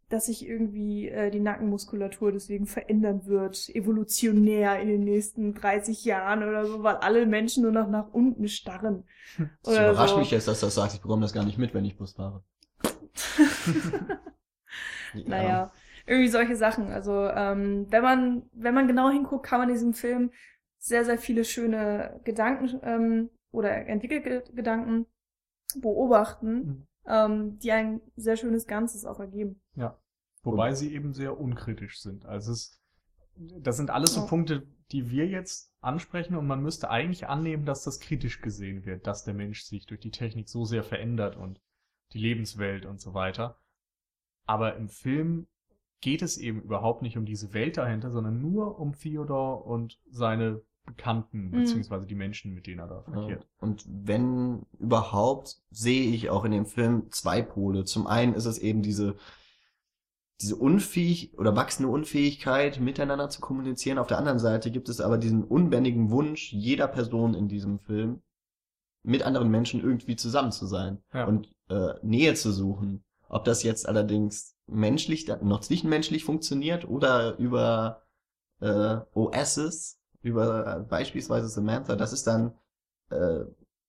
[0.09, 6.42] dass sich irgendwie äh, die Nackenmuskulatur deswegen verändern wird, evolutionär in den nächsten 30 Jahren
[6.42, 9.05] oder so, weil alle Menschen nur noch nach unten starren.
[9.62, 10.18] Das überrascht so.
[10.18, 12.42] mich jetzt, dass das sagt, ich bekomme das gar nicht mit, wenn ich Bus fahre.
[15.14, 15.23] ja.
[15.27, 15.73] Naja,
[16.07, 16.90] irgendwie solche Sachen.
[16.90, 20.31] Also ähm, wenn man wenn man genau hinguckt, kann man in diesem Film
[20.79, 25.07] sehr sehr viele schöne Gedanken ähm, oder entwickelte Gedanken
[25.77, 26.55] beobachten.
[26.55, 29.61] Mhm ähm, die ein sehr schönes Ganzes auch ergeben.
[29.75, 29.99] Ja.
[30.42, 32.25] Wobei sie eben sehr unkritisch sind.
[32.25, 32.81] Also es,
[33.35, 37.85] das sind alles so Punkte, die wir jetzt ansprechen und man müsste eigentlich annehmen, dass
[37.85, 41.61] das kritisch gesehen wird, dass der Mensch sich durch die Technik so sehr verändert und
[42.12, 43.59] die Lebenswelt und so weiter.
[44.47, 45.47] Aber im Film
[46.01, 50.62] geht es eben überhaupt nicht um diese Welt dahinter, sondern nur um Theodor und seine
[50.88, 51.51] Bekannten, Mhm.
[51.53, 53.12] beziehungsweise die Menschen, mit denen er da Ja.
[53.12, 53.46] verkehrt.
[53.61, 57.85] Und wenn überhaupt, sehe ich auch in dem Film zwei Pole.
[57.85, 59.14] Zum einen ist es eben diese,
[60.40, 63.98] diese unfähig oder wachsende Unfähigkeit, miteinander zu kommunizieren.
[63.98, 68.22] Auf der anderen Seite gibt es aber diesen unbändigen Wunsch jeder Person in diesem Film,
[69.03, 71.24] mit anderen Menschen irgendwie zusammen zu sein Ja.
[71.27, 73.05] und äh, Nähe zu suchen.
[73.29, 78.03] Ob das jetzt allerdings menschlich, noch zwischenmenschlich funktioniert oder über
[78.61, 82.52] äh, OSs, über äh, beispielsweise Samantha, das ist dann
[83.11, 83.40] äh,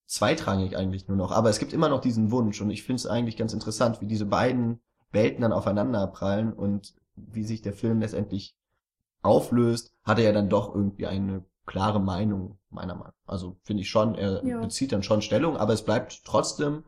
[0.07, 1.31] zweitrangig eigentlich nur noch.
[1.31, 4.07] Aber es gibt immer noch diesen Wunsch und ich finde es eigentlich ganz interessant, wie
[4.07, 4.79] diese beiden
[5.11, 8.55] Welten dann aufeinander prallen und wie sich der Film letztendlich
[9.21, 13.13] auflöst, hat er ja dann doch irgendwie eine klare Meinung, meiner Meinung.
[13.25, 14.61] Also finde ich schon, er Ja.
[14.61, 16.83] bezieht dann schon Stellung, aber es bleibt trotzdem,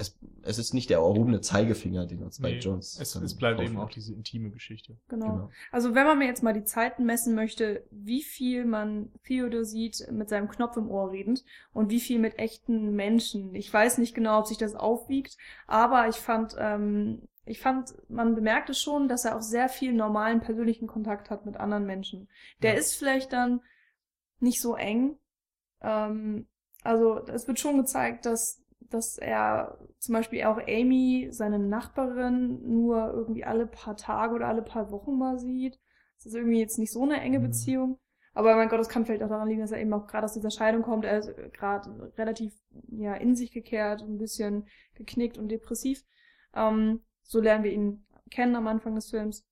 [0.00, 2.98] es, es ist nicht der erhobene Zeigefinger, den uns bei Nee, Jones.
[2.98, 4.96] es, es bleibt eben auch diese intime Geschichte.
[5.08, 5.26] Genau.
[5.26, 5.50] Genau.
[5.70, 10.10] Also wenn man mir jetzt mal die Zeiten messen möchte, wie viel man Theodor sieht
[10.10, 13.54] mit seinem Knopf im Ohr redend und wie viel mit echten Menschen.
[13.54, 15.36] Ich weiß nicht genau, ob sich das aufwiegt,
[15.66, 20.40] aber ich fand, ähm, ich fand, man bemerkte schon, dass er auch sehr viel normalen
[20.40, 22.28] persönlichen Kontakt hat mit anderen Menschen.
[22.62, 22.78] Der Ja.
[22.78, 23.60] ist vielleicht dann
[24.38, 25.16] nicht so eng.
[25.82, 26.46] Ähm,
[26.82, 33.12] also es wird schon gezeigt, dass dass er zum Beispiel auch Amy, seine Nachbarin, nur
[33.12, 35.78] irgendwie alle paar Tage oder alle paar Wochen mal sieht.
[36.16, 37.42] Das ist irgendwie jetzt nicht so eine enge Mhm.
[37.42, 37.98] Beziehung.
[38.34, 40.34] Aber mein Gott, das kann vielleicht auch daran liegen, dass er eben auch gerade aus
[40.34, 41.04] dieser Scheidung kommt.
[41.04, 42.54] Er ist gerade relativ
[42.90, 46.04] ja in sich gekehrt, ein bisschen geknickt und depressiv.
[46.54, 49.44] Ähm, so lernen wir ihn kennen am Anfang des Films.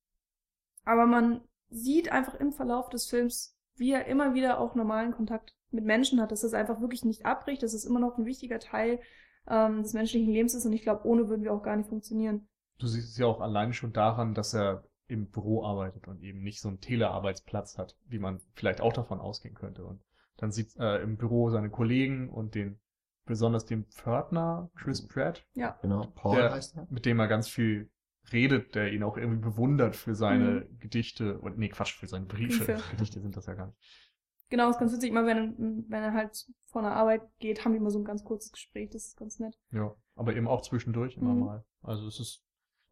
[0.85, 5.55] Aber man sieht einfach im Verlauf des Films, wie er immer wieder auch normalen Kontakt
[5.71, 8.59] mit Menschen hat, dass das einfach wirklich nicht abbricht, dass es immer noch ein wichtiger
[8.59, 8.99] Teil
[9.47, 12.47] ähm, des menschlichen Lebens ist und ich glaube, ohne würden wir auch gar nicht funktionieren.
[12.79, 16.41] Du siehst es ja auch alleine schon daran, dass er im Büro arbeitet und eben
[16.41, 19.83] nicht so einen Telearbeitsplatz hat, wie man vielleicht auch davon ausgehen könnte.
[19.83, 20.01] Und
[20.37, 22.79] dann sieht äh, im Büro seine Kollegen und den,
[23.25, 25.45] besonders den Pförtner, Chris Pratt,
[25.81, 26.87] Genau, Paul Der- heißt er.
[26.89, 27.89] mit dem er ganz viel
[28.31, 32.63] redet, der ihn auch irgendwie bewundert für seine Gedichte und nee, Quatsch, für seine Briefe.
[32.65, 32.83] Briefe.
[32.91, 33.77] Gedichte sind das ja gar nicht.
[34.49, 37.77] Genau, ist ganz witzig, immer wenn, wenn er halt vor einer Arbeit geht, haben die
[37.77, 39.57] immer so ein ganz kurzes Gespräch, das ist ganz nett.
[39.71, 41.39] Ja, aber eben auch zwischendurch immer Mhm.
[41.39, 41.65] mal.
[41.81, 42.43] Also es ist,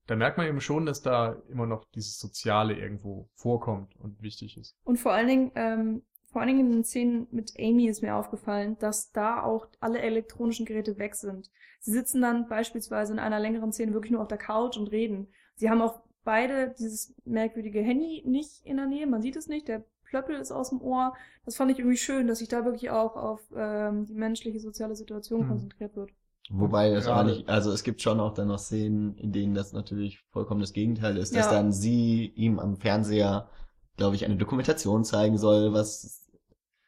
[0.05, 4.57] da merkt man eben schon, dass da immer noch dieses Soziale irgendwo vorkommt und wichtig
[4.57, 4.75] ist.
[4.83, 8.15] Und vor allen Dingen, ähm, vor allen Dingen in den Szenen mit Amy ist mir
[8.15, 11.49] aufgefallen, dass da auch alle elektronischen Geräte weg sind.
[11.79, 15.27] Sie sitzen dann beispielsweise in einer längeren Szene wirklich nur auf der Couch und reden.
[15.55, 19.67] Sie haben auch beide dieses merkwürdige Handy nicht in der Nähe, man sieht es nicht,
[19.67, 21.13] der Plöppel ist aus dem Ohr.
[21.45, 24.95] Das fand ich irgendwie schön, dass sich da wirklich auch auf ähm, die menschliche soziale
[24.95, 25.47] Situation Mhm.
[25.49, 26.11] konzentriert wird.
[26.49, 29.73] Wobei das Gerade- nicht, also es gibt schon auch dann noch Szenen, in denen das
[29.73, 31.51] natürlich vollkommen das Gegenteil ist, dass Ja.
[31.51, 33.49] dann sie ihm am Fernseher,
[33.97, 36.25] glaube ich, eine Dokumentation zeigen soll, was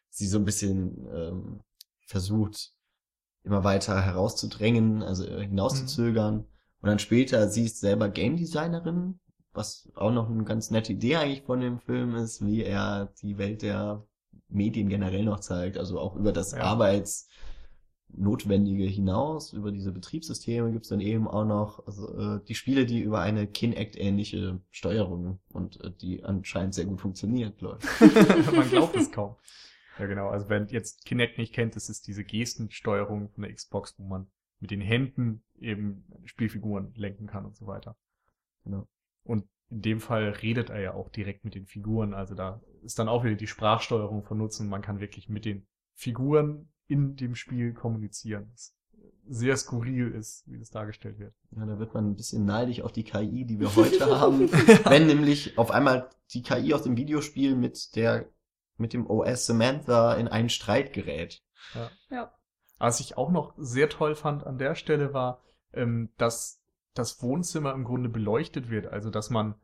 [0.09, 1.59] sie so ein bisschen ähm,
[2.07, 2.71] versucht,
[3.43, 6.45] immer weiter herauszudrängen, also äh, hinauszuzögern.
[6.81, 9.19] Und dann später, sie ist selber Game Designerin,
[9.53, 13.37] was auch noch eine ganz nette Idee eigentlich von dem Film ist, wie er die
[13.37, 14.03] Welt der
[14.47, 16.63] Medien generell noch zeigt, also auch über das Ja.
[16.63, 23.01] Arbeitsnotwendige hinaus, über diese Betriebssysteme gibt's dann eben auch noch also, äh, die Spiele, die
[23.01, 27.85] über eine Kinect-ähnliche Steuerung und äh, die anscheinend sehr gut funktioniert läuft.
[28.55, 29.35] Man glaubt es kaum.
[29.99, 30.29] Ja, genau.
[30.29, 34.27] Also wer jetzt Kinect nicht kennt, das ist diese Gestensteuerung von der Xbox, wo man
[34.61, 37.95] mit den Händen eben Spielfiguren lenken kann und so weiter.
[38.63, 38.87] Genau.
[39.23, 42.13] Und in dem Fall redet er ja auch direkt mit den Figuren.
[42.13, 44.67] Also da ist dann auch wieder die Sprachsteuerung von Nutzen.
[44.67, 48.49] Man kann wirklich mit den Figuren in dem Spiel kommunizieren.
[48.51, 48.75] Was
[49.29, 51.33] sehr skurril ist, wie das dargestellt wird.
[51.55, 54.51] Ja, da wird man ein bisschen neidisch auf die KI, die wir heute haben.
[54.51, 58.27] Wenn nämlich auf einmal die KI aus dem Videospiel mit der,
[58.77, 61.43] mit dem OS Samantha in einen Streit gerät.
[62.09, 62.33] Ja.
[62.79, 66.58] Was ich auch noch sehr toll fand an der Stelle war, ähm, dass
[66.99, 68.87] das Wohnzimmer im Grunde beleuchtet wird.
[68.87, 69.55] Also dass man,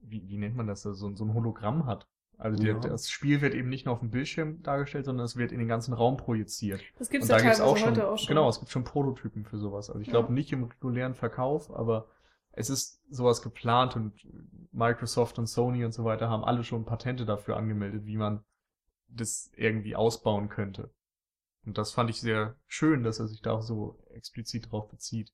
[0.00, 2.08] wie, wie nennt man das, so, so ein Hologramm hat.
[2.38, 2.80] Also der, Ja.
[2.80, 5.68] das Spiel wird eben nicht nur auf dem Bildschirm dargestellt, sondern es wird in den
[5.68, 6.80] ganzen Raum projiziert.
[6.98, 8.26] Das gibt's Und ja da teilweise auch schon, heute auch schon.
[8.28, 9.88] genau, es gibt schon Prototypen für sowas.
[9.90, 10.12] Also ich Ja.
[10.14, 12.08] glaube nicht im regulären Verkauf, aber
[12.50, 14.12] es ist sowas geplant und
[14.72, 18.42] Microsoft und Sony und so weiter haben alle schon Patente dafür angemeldet, wie man
[19.08, 20.90] das irgendwie ausbauen könnte.
[21.64, 25.32] Und das fand ich sehr schön, dass er sich da auch so explizit drauf bezieht.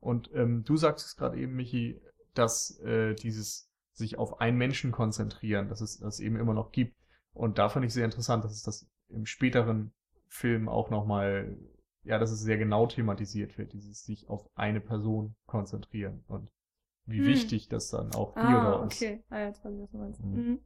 [0.00, 2.00] Und ähm, du sagst es gerade eben, Michi,
[2.34, 6.96] dass äh, dieses sich auf einen Menschen konzentrieren, dass es das eben immer noch gibt.
[7.32, 9.92] Und da fand ich sehr interessant, dass es das im späteren
[10.28, 11.56] Film auch nochmal,
[12.04, 16.50] ja, dass es sehr genau thematisiert wird, dieses sich auf eine Person konzentrieren und
[17.06, 17.26] wie Hm.
[17.26, 18.96] wichtig das dann auch Ah, Theodor ist.
[18.96, 19.22] okay.
[19.30, 20.24] Ah, jetzt weiß ich, was du meinst.
[20.24, 20.36] Mhm.
[20.36, 20.60] Mhm.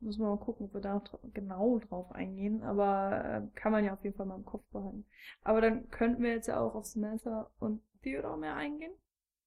[0.00, 2.62] Müssen wir mal gucken, ob wir da genau drauf eingehen.
[2.62, 5.04] Aber äh, kann man ja auf jeden Fall mal im Kopf behalten.
[5.42, 8.92] Aber dann könnten wir jetzt ja auch auf Samantha und Theodore mehr eingehen.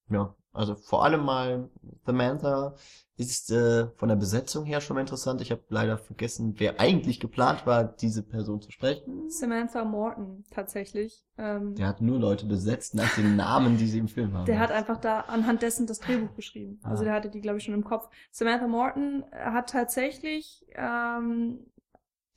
[0.09, 1.69] Ja, also vor allem mal
[2.05, 2.75] Samantha
[3.17, 5.41] ist äh, von der Besetzung her schon mal interessant.
[5.41, 9.29] Ich habe leider vergessen, wer eigentlich geplant war, diese Person zu sprechen.
[9.29, 11.25] Samantha Morton tatsächlich.
[11.37, 14.45] Ähm, Der hat nur Leute besetzt nach den Namen, die sie im Film haben.
[14.45, 16.79] Der hat einfach da anhand dessen das Drehbuch geschrieben.
[16.83, 17.05] Also Ah.
[17.05, 18.07] der hatte die, glaube ich, schon im Kopf.
[18.31, 21.65] Samantha Morton hat tatsächlich ähm,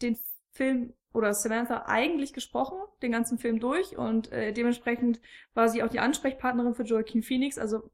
[0.02, 0.18] den
[0.50, 5.20] Film oder Samantha eigentlich gesprochen, den ganzen Film durch und äh, dementsprechend
[5.54, 7.58] war sie auch die Ansprechpartnerin für Joaquin Phoenix.
[7.58, 7.90] Also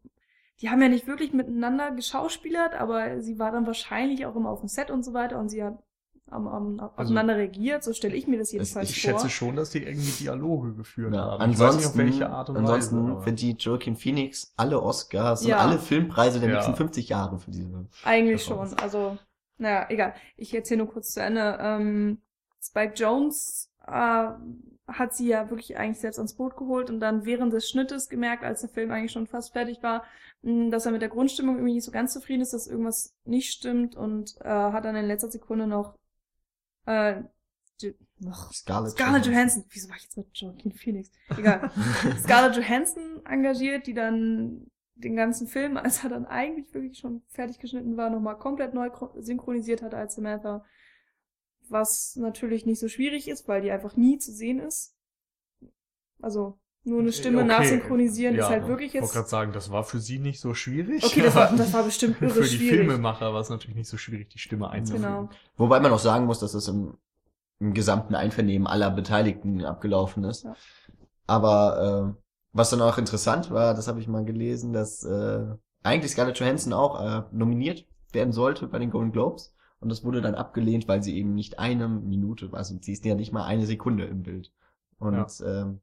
[0.60, 4.60] die haben ja nicht wirklich miteinander geschauspielert, aber sie war dann wahrscheinlich auch immer auf
[4.60, 5.78] dem Set und so weiter und sie hat
[6.28, 7.84] am, am, aufeinander reagiert.
[7.84, 9.12] So stelle ich mir das jedenfalls Ich vor.
[9.12, 11.42] schätze schon, dass die irgendwie Dialoge geführt Ja, haben.
[11.42, 13.22] ansonsten, ich weiß nicht, auf welche Art und ansonsten Weise.
[13.22, 15.56] verdient Joaquin Phoenix alle Oscars Ja.
[15.56, 16.54] und alle Filmpreise der Ja.
[16.56, 17.86] nächsten 50 Jahre für diese.
[18.02, 18.58] Eigentlich schon.
[18.82, 19.18] Also,
[19.58, 20.14] naja, egal.
[20.36, 21.58] Ich erzähle nur kurz zu Ende.
[21.60, 22.18] Ähm,
[22.66, 24.28] Spike Jones äh,
[24.88, 28.44] hat sie ja wirklich eigentlich selbst ans Boot geholt und dann während des Schnittes gemerkt,
[28.44, 30.04] als der Film eigentlich schon fast fertig war,
[30.42, 33.52] mh, dass er mit der Grundstimmung irgendwie nicht so ganz zufrieden ist, dass irgendwas nicht
[33.52, 35.94] stimmt und äh, hat dann in letzter Sekunde noch
[36.86, 37.22] äh,
[38.20, 39.64] noch Scarlett, Scarlett Johansson.
[39.68, 41.10] Wieso war ich jetzt mit Joaquin Phoenix?
[41.36, 41.70] Egal.
[42.22, 47.58] Scarlett Johansson engagiert, die dann den ganzen Film, als er dann eigentlich wirklich schon fertig
[47.58, 50.64] geschnitten war, nochmal komplett neu chro- synchronisiert hat als Samantha.
[51.68, 54.94] Was natürlich nicht so schwierig ist, weil die einfach nie zu sehen ist.
[56.22, 57.48] Also nur eine Stimme Okay.
[57.48, 59.14] nachsynchronisieren ja, ist halt wirklich Ich wollte jetzt.
[59.14, 61.02] gerade sagen, das war für sie nicht so schwierig.
[61.04, 62.78] Okay, das war, das war bestimmt irre für die schwierig.
[62.86, 65.02] Filmemacher war es natürlich nicht so schwierig, die Stimme einzufügen.
[65.04, 65.28] Genau.
[65.56, 66.96] Wobei man auch sagen muss, dass das im,
[67.58, 70.44] im gesamten Einvernehmen aller Beteiligten abgelaufen ist.
[70.44, 70.54] Ja.
[71.26, 75.44] Aber äh, was dann auch interessant war, das habe ich mal gelesen, dass äh,
[75.82, 79.52] eigentlich Scarlett Johansson auch äh, nominiert werden sollte bei den Golden Globes.
[79.86, 83.14] Und das wurde dann abgelehnt, weil sie eben nicht eine Minute, also sie ist ja
[83.14, 84.52] nicht mal eine Sekunde im Bild.
[84.98, 85.14] Und
[85.46, 85.80] ähm,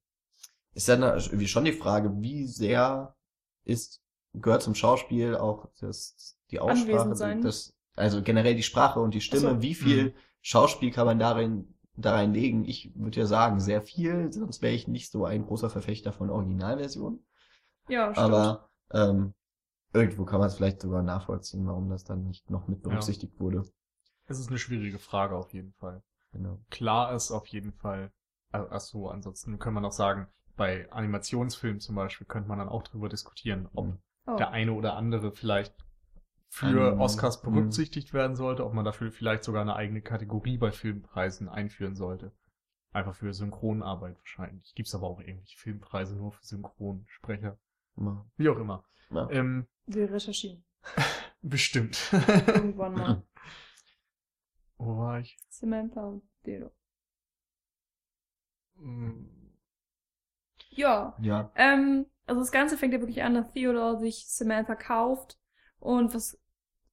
[0.73, 3.15] ist dann irgendwie schon die Frage, wie sehr
[3.63, 4.01] ist,
[4.33, 9.51] gehört zum Schauspiel auch das, die Aussprache, das, also generell die Sprache und die Stimme,
[9.51, 9.61] so.
[9.61, 10.13] wie viel Mhm.
[10.41, 12.65] Schauspiel kann man darin, da reinlegen?
[12.65, 16.29] Ich würde ja sagen, sehr viel, sonst wäre ich nicht so ein großer Verfechter von
[16.29, 17.25] Originalversionen.
[17.87, 18.27] Ja, stimmt.
[18.27, 19.33] Aber ähm,
[19.93, 23.63] irgendwo kann man es vielleicht sogar nachvollziehen, warum das dann nicht noch mit berücksichtigt wurde.
[24.25, 26.01] Es ist eine schwierige Frage auf jeden Fall.
[26.31, 26.59] Genau.
[26.69, 28.11] Klar ist auf jeden Fall,
[28.51, 32.69] ach ach so, ansonsten kann man auch sagen, bei Animationsfilmen zum Beispiel könnte man dann
[32.69, 33.99] auch drüber diskutieren, ob Mhm.
[34.27, 34.35] oh.
[34.37, 35.75] der eine oder andere vielleicht
[36.49, 37.53] für Ähm, Oscars mhm.
[37.53, 42.31] berücksichtigt werden sollte, ob man dafür vielleicht sogar eine eigene Kategorie bei Filmpreisen einführen sollte.
[42.91, 44.73] Einfach für Synchronarbeit wahrscheinlich.
[44.75, 47.57] Gibt's aber auch irgendwelche Filmpreise nur für Synchronsprecher.
[47.97, 48.25] Ja.
[48.37, 48.83] Wie auch immer.
[49.09, 49.27] Ja.
[49.31, 50.63] Ähm, Wir recherchieren.
[51.41, 52.11] bestimmt.
[52.47, 53.23] Irgendwann mal.
[54.85, 55.39] Wo war ich?
[55.49, 56.73] Samantha und Theodore.
[58.77, 59.25] Hm,
[60.69, 61.51] Ja, ja.
[61.55, 65.37] Ähm, also das Ganze fängt ja wirklich an, dass Theodore sich Samantha kauft
[65.79, 66.39] und was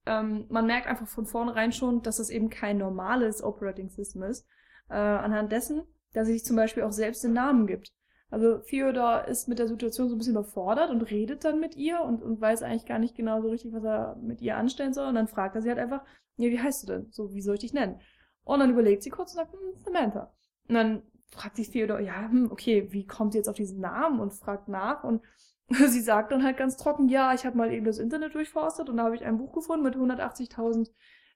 [0.07, 4.47] ähm, man merkt einfach von vornherein schon, dass das eben kein normales Operating System ist,
[4.91, 5.83] äh, anhand dessen,
[6.15, 7.93] dass er sich zum Beispiel auch selbst den Namen gibt.
[8.31, 12.01] Also Theodore ist mit der Situation so ein bisschen überfordert und redet dann mit ihr
[12.03, 15.09] und, und weiß eigentlich gar nicht genau so richtig, was er mit ihr anstellen soll.
[15.09, 16.05] Und dann fragt er sie halt einfach,
[16.41, 17.09] ja, wie heißt du denn?
[17.11, 18.01] So, wie soll ich dich nennen?
[18.45, 20.33] Und dann überlegt sie kurz und sagt, hm, Samantha.
[20.69, 24.21] Und dann fragt sich Theodore, ja, hm, okay, wie kommt sie jetzt auf diesen Namen
[24.21, 25.23] und fragt nach und
[25.69, 28.97] sie sagt dann halt ganz trocken, ja, ich habe mal eben das Internet durchforstet und
[28.97, 30.91] da habe ich ein Buch gefunden mit 180.000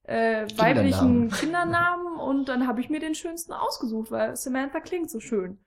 [0.04, 1.30] äh, weiblichen Kindernamen.
[1.30, 5.64] Kindernamen und dann habe ich mir den schönsten ausgesucht, weil Samantha klingt so schön.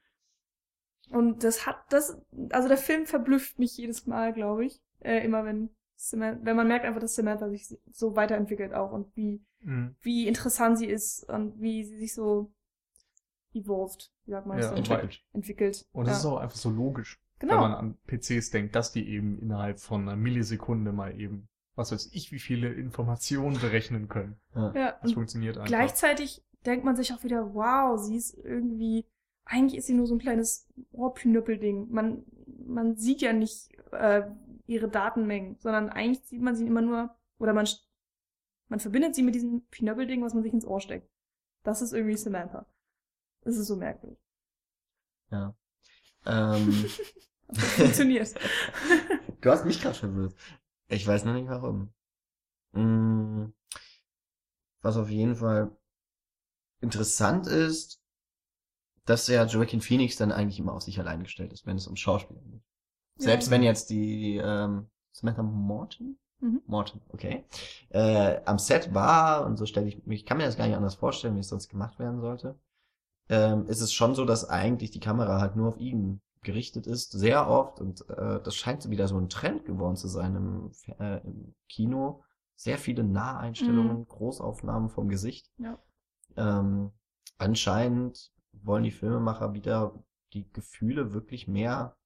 [1.10, 5.46] Und das hat das, also der Film verblüfft mich jedes Mal, glaube ich, äh, immer
[5.46, 9.96] wenn Samantha, wenn man merkt einfach, dass Samantha sich so weiterentwickelt auch und wie hm.
[10.02, 12.52] wie interessant sie ist und wie sie sich so
[13.54, 14.78] evolved, wie sagt man Ja, denn?
[14.78, 15.24] Entwickelt.
[15.34, 15.88] entwickelt.
[15.92, 16.30] Und das ja.
[16.30, 17.20] ist auch einfach so logisch.
[17.40, 17.54] genau.
[17.54, 21.92] wenn man an PCs denkt, dass die eben innerhalb von einer Millisekunde mal eben, was
[21.92, 24.40] weiß ich, wie viele Informationen berechnen können.
[24.56, 24.74] Ja.
[24.76, 25.68] ja, Das funktioniert einfach.
[25.68, 29.06] gleichzeitig denkt man sich auch wieder, wow, sie ist irgendwie,
[29.46, 31.90] eigentlich ist sie nur so ein kleines Ohrpnüppelding.
[31.90, 32.24] Man,
[32.66, 34.24] man sieht ja nicht äh,
[34.68, 37.68] ihre Datenmengen, sondern eigentlich sieht man sie immer nur, oder man,
[38.68, 41.10] man verbindet sie mit diesem Pinöppelding, was man sich ins Ohr steckt.
[41.64, 42.66] Das ist irgendwie Samantha.
[43.42, 44.20] Das ist so merkwürdig.
[45.32, 45.56] Ja.
[46.26, 46.86] Ähm,
[47.54, 48.34] funktioniert.
[49.42, 50.36] du hast mich gerade verwirrt.
[50.90, 51.94] Ich weiß noch nicht warum.
[52.74, 53.54] Mm,
[54.82, 55.76] Was auf jeden Fall
[56.82, 58.02] interessant ist,
[59.06, 61.96] dass ja Joaquin Phoenix dann eigentlich immer auf sich allein gestellt ist, wenn es um
[61.96, 62.62] Schauspiel geht.
[63.18, 63.52] Selbst Ja.
[63.52, 66.62] wenn jetzt die ähm, Samantha Morton Mhm.
[66.68, 67.46] Morton, okay.
[67.90, 70.76] Äh, am Set war, und so stelle ich mich, ich kann mir das gar nicht
[70.76, 72.60] anders vorstellen, wie es sonst gemacht werden sollte,
[73.28, 77.12] ähm, ist es schon so, dass eigentlich die Kamera halt nur auf ihn gerichtet ist,
[77.12, 81.18] sehr oft, und äh, das scheint wieder so ein Trend geworden zu sein im, äh,
[81.26, 82.24] im Kino.
[82.56, 85.52] Sehr viele Naheinstellungen, Großaufnahmen vom Gesicht.
[85.58, 85.80] Ja.
[86.36, 86.92] Ähm,
[87.40, 89.94] anscheinend wollen die Filmemacher wieder
[90.34, 91.97] die Gefühle wirklich mehr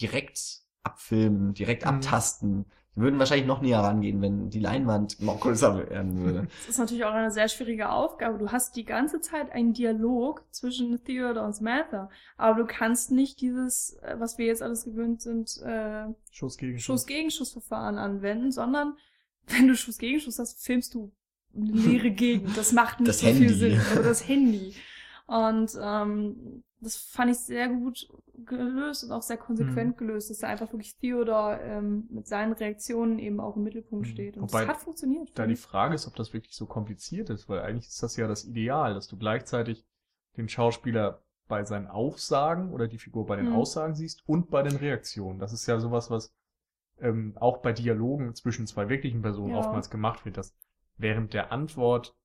[0.00, 1.88] direkt abfilmen, direkt Mhm.
[1.90, 2.64] abtasten.
[2.96, 6.48] Die würden wahrscheinlich noch näher rangehen, wenn die Leinwand noch größer werden würde.
[6.62, 8.38] Das ist natürlich auch eine sehr schwierige Aufgabe.
[8.38, 13.40] Du hast die ganze Zeit einen Dialog zwischen Theodore und Samantha, aber du kannst nicht
[13.40, 18.96] dieses, äh, was wir jetzt alles gewöhnt sind, äh, Schuss gegen Schuss-Gegenschuss-Verfahren anwenden, sondern
[19.46, 21.12] wenn du Schuss-Gegenschuss hast, filmst du
[21.56, 22.56] eine leere Gegend.
[22.56, 23.48] Das macht nicht Das so Handy.
[23.48, 23.80] viel Sinn.
[23.94, 24.74] Oder das Handy.
[25.28, 28.08] Und ähm, das fand ich sehr gut
[28.46, 29.98] gelöst und auch sehr konsequent Mhm.
[29.98, 34.12] gelöst, dass da einfach wirklich Theodor ähm, mit seinen Reaktionen eben auch im Mittelpunkt Mhm.
[34.12, 34.36] steht.
[34.36, 35.30] Und Wobei das hat funktioniert.
[35.34, 38.26] Da die Frage ist, ob das wirklich so kompliziert ist, weil eigentlich ist das ja
[38.26, 39.84] das Ideal, dass du gleichzeitig
[40.36, 43.52] den Schauspieler bei seinen Aufsagen oder die Figur bei den Mhm.
[43.54, 45.38] Aussagen siehst und bei den Reaktionen.
[45.40, 46.32] Das ist ja sowas, was
[47.00, 49.58] ähm, auch bei Dialogen zwischen zwei wirklichen Personen Ja.
[49.58, 50.54] oftmals gemacht wird, dass
[50.96, 52.16] während der Antwort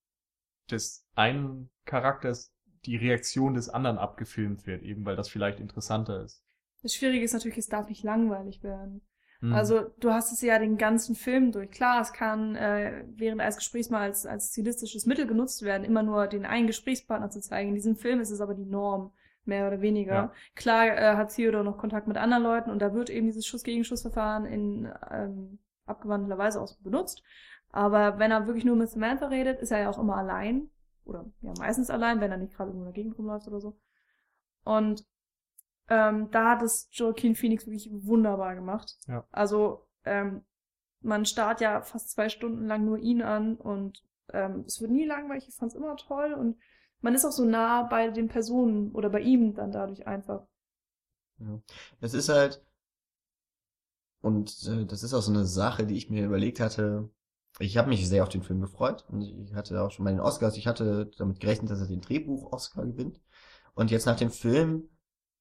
[0.72, 2.53] des einen Charakters
[2.86, 6.44] die Reaktion des anderen abgefilmt wird, eben weil das vielleicht interessanter ist.
[6.82, 9.02] Das Schwierige ist natürlich, es darf nicht langweilig werden.
[9.42, 9.54] Mhm.
[9.54, 11.72] Also du hast es ja den ganzen Film durch.
[11.72, 16.04] Klar, es kann äh, während eines Gesprächs mal als, als stilistisches Mittel genutzt werden, immer
[16.04, 17.70] nur den einen Gesprächspartner zu zeigen.
[17.70, 19.12] In diesem Film ist es aber die Norm,
[19.46, 20.14] mehr oder weniger.
[20.14, 20.34] Ja.
[20.56, 24.46] Klar äh, hat Theodor noch Kontakt mit anderen Leuten und da wird eben dieses Schuss-Gegenschuss-Verfahren
[24.46, 27.24] in ähm, abgewandelter Weise auch benutzt.
[27.70, 30.70] Aber wenn er wirklich nur mit Samantha redet, ist er ja auch immer allein.
[31.06, 33.78] Oder ja, meistens allein, wenn er nicht gerade irgendwo in der Gegend rumläuft oder so.
[34.64, 35.06] Und
[35.90, 38.98] ähm, da hat es Joaquin Phoenix wirklich wunderbar gemacht.
[39.08, 39.26] Ja.
[39.32, 40.44] Also ähm,
[41.02, 45.06] man starrt ja fast zwei Stunden lang nur ihn an und ähm, es wird nie
[45.06, 46.58] langweilig, ich fand's immer toll und
[47.02, 50.48] man ist auch so nah bei den Personen oder bei ihm dann dadurch einfach.
[51.40, 51.60] Ja.
[52.00, 52.64] Es ist halt,
[54.22, 57.10] und äh, das ist auch so eine Sache, die ich mir überlegt hatte.
[57.60, 60.20] Ich habe mich sehr auf den Film gefreut und ich hatte auch schon mal den
[60.20, 63.22] Oscars, ich hatte damit gerechnet, dass er den Drehbuch-Oscar gewinnt.
[63.76, 64.90] Und jetzt nach dem Film,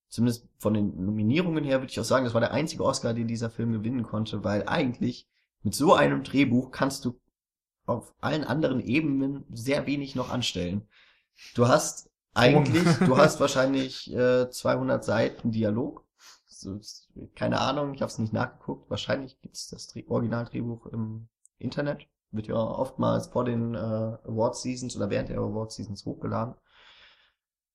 [0.09, 3.29] zumindest von den Nominierungen her, würde ich auch sagen, das war der einzige Oscar, den
[3.29, 5.27] dieser Film gewinnen konnte, weil eigentlich
[5.63, 7.19] mit so einem Drehbuch kannst du
[7.87, 10.87] auf allen anderen Ebenen sehr wenig noch anstellen.
[11.55, 16.05] Du hast eigentlich, du hast wahrscheinlich äh, 200 Seiten Dialog.
[16.47, 16.79] So,
[17.35, 18.91] keine Ahnung, ich habe es nicht nachgeguckt.
[18.91, 21.29] Wahrscheinlich gibt's das Dreh Originaldrehbuch im
[21.63, 22.07] Internet.
[22.31, 26.55] Wird ja oftmals vor den äh, Award Seasons oder während der Award Seasons hochgeladen.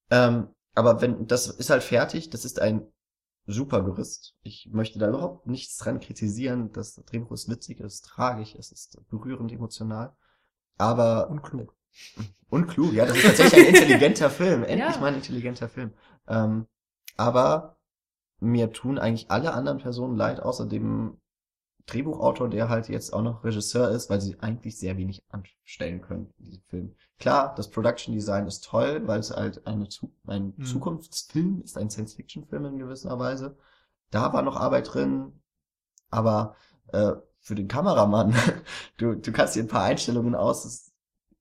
[0.10, 2.88] Ähm, aber wenn das ist halt fertig, das ist ein
[3.46, 4.36] super Gerüst.
[4.44, 6.72] Ich möchte da überhaupt nichts dran kritisieren.
[6.72, 10.16] Das Drehbuch ist witzig, es ist tragisch, es ist berührend emotional.
[10.78, 11.76] Aber und klug.
[12.50, 14.64] und klug, ja, das ist tatsächlich ein intelligenter Film.
[14.66, 15.00] Endlich Ja.
[15.00, 15.94] mal ein intelligenter Film.
[16.28, 16.68] Ähm,
[17.16, 17.78] aber
[18.40, 21.20] mir tun eigentlich alle anderen Personen leid, außer dem
[21.88, 26.34] Drehbuchautor, der halt jetzt auch noch Regisseur ist, weil sie eigentlich sehr wenig anstellen können
[26.38, 26.96] in diesem Film.
[27.20, 30.66] Klar, das Production Design ist toll, weil es halt eine Zu ein Mhm.
[30.66, 33.58] Zukunftsfilm ist, ein Science-Fiction-Film in gewisser Weise.
[34.12, 35.42] Da war noch Arbeit drin,
[36.10, 36.56] aber
[36.88, 38.34] äh, für den Kameramann,
[38.98, 40.92] du, du kannst dir ein paar Einstellungen aus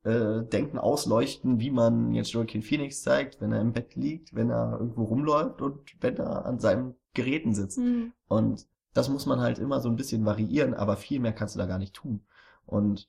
[0.04, 4.50] äh, denken, ausleuchten, wie man jetzt Joaquin Phoenix zeigt, wenn er im Bett liegt, wenn
[4.50, 7.78] er irgendwo rumläuft und wenn er an seinem Geräten sitzt.
[7.78, 8.12] Hm.
[8.28, 11.58] Und das muss man halt immer so ein bisschen variieren, aber viel mehr kannst du
[11.58, 12.26] da gar nicht tun.
[12.66, 13.08] Und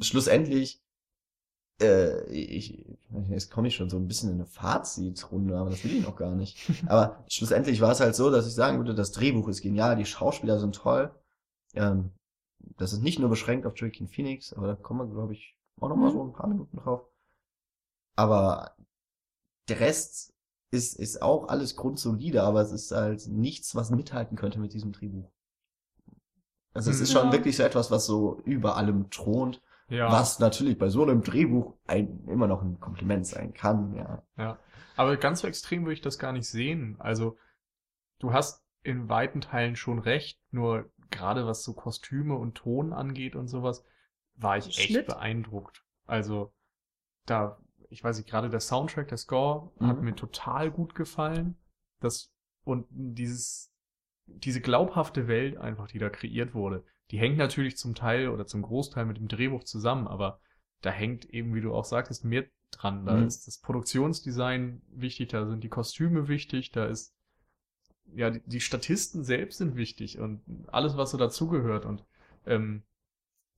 [0.00, 0.80] schlussendlich,
[1.80, 2.84] äh, ich,
[3.28, 6.16] jetzt komme ich schon so ein bisschen in eine Fazitrunde, aber das will ich noch
[6.16, 6.58] gar nicht.
[6.86, 10.04] Aber schlussendlich war es halt so, dass ich sagen würde, das Drehbuch ist genial, die
[10.06, 11.10] Schauspieler sind toll.
[11.74, 12.12] Ähm,
[12.78, 15.88] das ist nicht nur beschränkt auf Joaquin Phoenix, aber da kommen wir, glaube ich, auch
[15.88, 16.14] noch mal Mhm.
[16.14, 17.02] so ein paar Minuten drauf.
[18.16, 18.76] Aber
[19.68, 20.34] der Rest
[20.70, 24.92] ist, ist auch alles grundsolide, aber es ist halt nichts, was mithalten könnte mit diesem
[24.92, 25.30] Drehbuch.
[26.74, 27.02] Also es Mhm.
[27.04, 27.32] ist schon Ja.
[27.32, 30.10] wirklich so etwas, was so über allem thront, Ja.
[30.10, 34.22] was natürlich bei so einem Drehbuch ein, immer noch ein Kompliment sein kann, ja.
[34.36, 34.58] Ja,
[34.96, 36.96] aber ganz so extrem würde ich das gar nicht sehen.
[36.98, 37.36] Also,
[38.20, 43.36] du hast in weiten Teilen schon recht, nur gerade was so Kostüme und Ton angeht
[43.36, 43.84] und sowas,
[44.36, 45.06] war ich echt Schnitt?
[45.06, 45.84] beeindruckt.
[46.06, 46.52] Also,
[47.26, 47.58] da,
[47.90, 50.04] ich weiß nicht, gerade der Soundtrack, der Score hat Mhm.
[50.04, 51.56] mir total gut gefallen.
[52.00, 52.32] Das,
[52.64, 53.72] und dieses,
[54.26, 58.62] diese glaubhafte Welt einfach, die da kreiert wurde, die hängt natürlich zum Teil oder zum
[58.62, 60.40] Großteil mit dem Drehbuch zusammen, aber
[60.82, 63.04] da hängt eben, wie du auch sagtest, mehr dran.
[63.04, 63.26] Da Mhm.
[63.26, 67.14] ist das Produktionsdesign wichtig, da sind die Kostüme wichtig, da ist,
[68.14, 72.04] ja, die, die Statisten selbst sind wichtig und alles, was so dazugehört und,
[72.46, 72.82] ähm,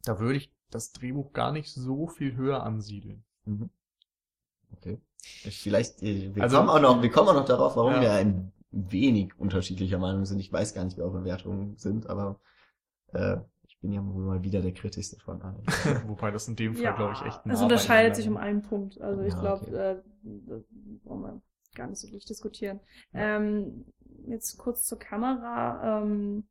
[0.05, 3.25] da würde ich das Drehbuch gar nicht so viel höher ansiedeln.
[3.47, 3.71] Mhm.
[4.77, 5.01] Okay.
[5.23, 8.01] Vielleicht, äh, wir Also- kommen auch noch, wir kommen auch noch darauf, warum Ja.
[8.01, 10.41] wir ein wenig unterschiedlicher Meinung sind.
[10.41, 12.41] Ich weiß gar nicht, wie eure Wertungen sind, aber
[13.13, 15.63] äh, ich bin ja wohl mal wieder der kritischste von allen.
[16.09, 19.01] Wobei das in dem Fall, glaube ich, echt nah Es unterscheidet sich um einen Punkt.
[19.01, 19.75] Also ich Ja, glaube, okay.
[19.77, 20.03] äh,
[20.47, 20.61] da
[21.05, 21.43] brauchen wir
[21.75, 22.81] gar nicht so durchdiskutieren.
[23.13, 23.85] Ähm,
[24.27, 26.03] jetzt kurz zur Kamera.
[26.03, 26.47] Ähm,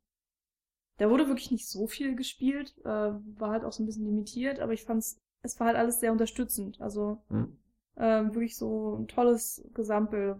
[0.98, 4.60] da wurde wirklich nicht so viel gespielt, äh, war halt auch so ein bisschen limitiert,
[4.60, 6.80] aber ich fand's, es war halt alles sehr unterstützend.
[6.80, 7.56] Also Hm?
[8.02, 10.36] Ähm, wirklich so ein tolles Gesamtbild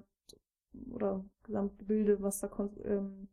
[0.90, 3.28] oder Gesamtbilde, was da kon ähm,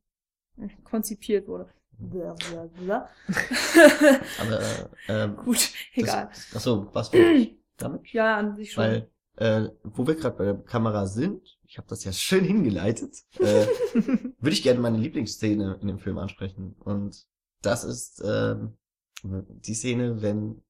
[0.83, 1.69] konzipiert wurde.
[1.97, 3.09] Blablabla.
[4.39, 6.29] Aber äh, ähm, Gut, egal.
[6.29, 8.07] Das, achso, was ich damit?
[8.13, 8.83] Ja, an sich schon.
[8.83, 13.23] Weil, äh, wo wir gerade bei der Kamera sind, ich habe das ja schön hingeleitet,
[13.39, 13.65] äh,
[14.39, 16.75] würde ich gerne meine Lieblingsszene in dem Film ansprechen.
[16.79, 17.25] Und
[17.61, 18.77] das ist ähm,
[19.23, 20.61] die Szene, wenn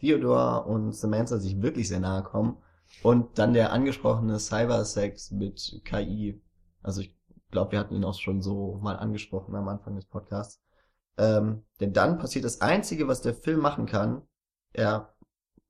[0.00, 2.58] Theodore und Samantha sich wirklich sehr nahe kommen
[3.02, 6.40] und dann der angesprochene Cybersex mit KI.
[6.82, 7.14] Also ich
[7.50, 10.60] glaube, wir hatten ihn auch schon so mal angesprochen am Anfang des Podcasts.
[11.16, 14.22] Ähm, denn dann passiert das Einzige, was der Film machen kann.
[14.72, 15.14] Er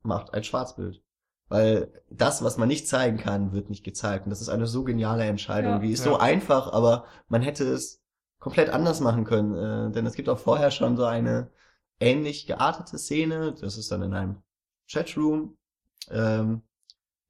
[0.02, 1.02] macht ein Schwarzbild.
[1.48, 4.26] Weil das, was man nicht zeigen kann, wird nicht gezeigt.
[4.26, 5.72] Und das ist eine so geniale Entscheidung.
[5.72, 5.78] Ja.
[5.78, 6.12] Die ist Ja.
[6.12, 8.02] so einfach, aber man hätte es
[8.38, 9.54] komplett anders machen können.
[9.54, 11.50] Äh, denn es gibt auch vorher schon so eine
[12.00, 13.54] ähnlich geartete Szene.
[13.58, 14.42] Das ist dann in einem
[14.90, 15.56] Chatroom,
[16.10, 16.62] ähm,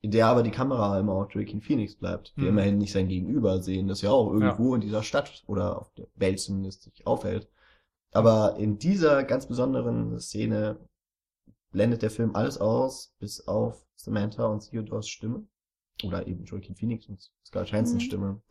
[0.00, 2.32] in der aber die Kamera immer auf Joaquin Phoenix bleibt.
[2.36, 2.48] Wir Mhm.
[2.50, 6.06] immerhin nicht sein Gegenüber sehen, das ja auch irgendwo in dieser Stadt oder auf der
[6.14, 7.48] Welt zumindest sich aufhält.
[8.12, 10.78] Aber in dieser ganz besonderen Szene
[11.72, 15.46] blendet der Film alles aus, bis auf Samantha und Theodors Stimme.
[16.04, 18.06] Oder eben Joaquin Phoenix und Scarlett Johansons Mhm.
[18.06, 18.42] Stimme.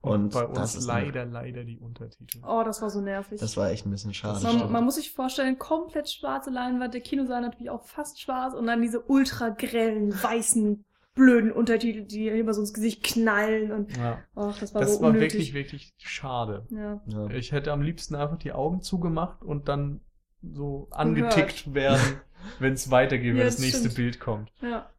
[0.00, 2.38] Und, Und bei das uns ist leider, leider die Untertitel.
[2.46, 3.40] Oh, das war so nervig.
[3.40, 4.40] Das war echt ein bisschen schade.
[4.40, 8.54] Das man, man muss sich vorstellen, komplett schwarze Leinwand, der Kinosaal natürlich auch fast schwarz
[8.54, 10.84] und dann diese ultra grellen, weißen,
[11.18, 14.22] blöden Untertitel, die immer so ins Gesicht knallen und Ja.
[14.34, 15.32] ach, das war Das so war unnötig.
[15.34, 16.66] wirklich, wirklich schade.
[16.70, 17.02] ja.
[17.06, 17.28] ja.
[17.30, 20.00] Ich hätte am liebsten einfach die Augen zugemacht und dann
[20.42, 22.00] so angetickt werden,
[22.60, 23.96] wenn es weitergeht, Ja, wenn das das nächste stimmt.
[23.96, 24.52] Bild kommt.
[24.62, 24.90] ja.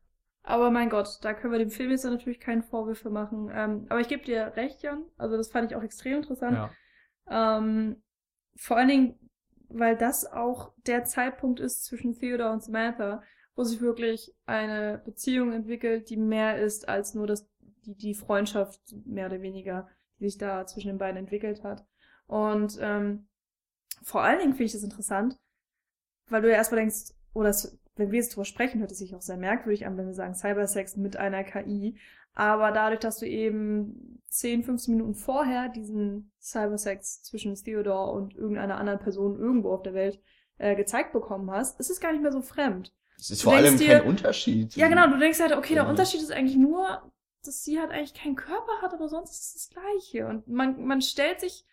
[0.44, 3.52] Aber mein Gott, da können wir dem Film jetzt natürlich keine Vorwürfe machen.
[3.54, 5.04] Ähm, aber ich gebe dir recht, Jan.
[5.18, 6.58] Also das fand ich auch extrem interessant.
[7.30, 7.58] Ja.
[7.58, 7.98] Ähm,
[8.56, 9.20] vor allen Dingen,
[9.68, 13.22] weil das auch der Zeitpunkt ist zwischen Theodore und Samantha,
[13.60, 17.45] wo sich wirklich eine Beziehung entwickelt, die mehr ist als nur das,
[17.86, 21.86] die, die Freundschaft, mehr oder weniger, die sich da zwischen den beiden entwickelt hat.
[22.26, 23.28] Und ähm,
[24.01, 25.38] vor allen Dingen finde ich das interessant,
[26.30, 29.14] weil du ja erstmal denkst, oder es, wenn wir jetzt drüber sprechen, hört es sich
[29.14, 31.99] auch sehr merkwürdig an, wenn wir sagen Cybersex mit einer KI.
[32.36, 38.78] Aber dadurch, dass du eben 10, 15 Minuten vorher diesen Cybersex zwischen Theodore und irgendeiner
[38.78, 40.22] anderen Person irgendwo auf der Welt
[40.60, 42.93] äh, gezeigt bekommen hast, ist es gar nicht mehr so fremd.
[43.20, 44.76] Es ist Du vor allem dir- kein Unterschied.
[44.76, 45.90] Ja, genau, du denkst halt, okay, der Ja.
[45.90, 47.12] Unterschied ist eigentlich nur,
[47.44, 50.28] dass sie halt eigentlich keinen Körper hat, aber sonst ist es das Gleiche.
[50.28, 51.66] Und man, man stellt sich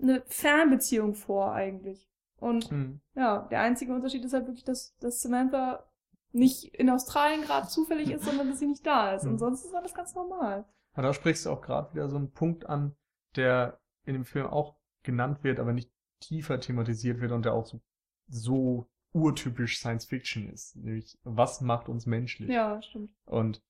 [0.00, 2.08] eine Fernbeziehung vor eigentlich.
[2.40, 3.00] Und Hm.
[3.14, 5.84] ja, der einzige Unterschied ist halt wirklich, dass, dass Samantha
[6.32, 9.24] nicht in Australien gerade zufällig ist, sondern dass sie nicht da ist.
[9.24, 9.38] Und Mhm.
[9.38, 10.64] sonst ist alles ganz normal.
[10.94, 12.96] Aber da sprichst du auch gerade wieder so einen Punkt an,
[13.36, 17.66] der in dem Film auch genannt wird, aber nicht tiefer thematisiert wird und der auch
[17.66, 17.80] so,
[18.28, 20.76] so urtypisch Science Fiction ist.
[20.76, 22.48] Nämlich, was macht uns menschlich?
[22.48, 23.10] Ja, stimmt.
[23.24, 23.62] Und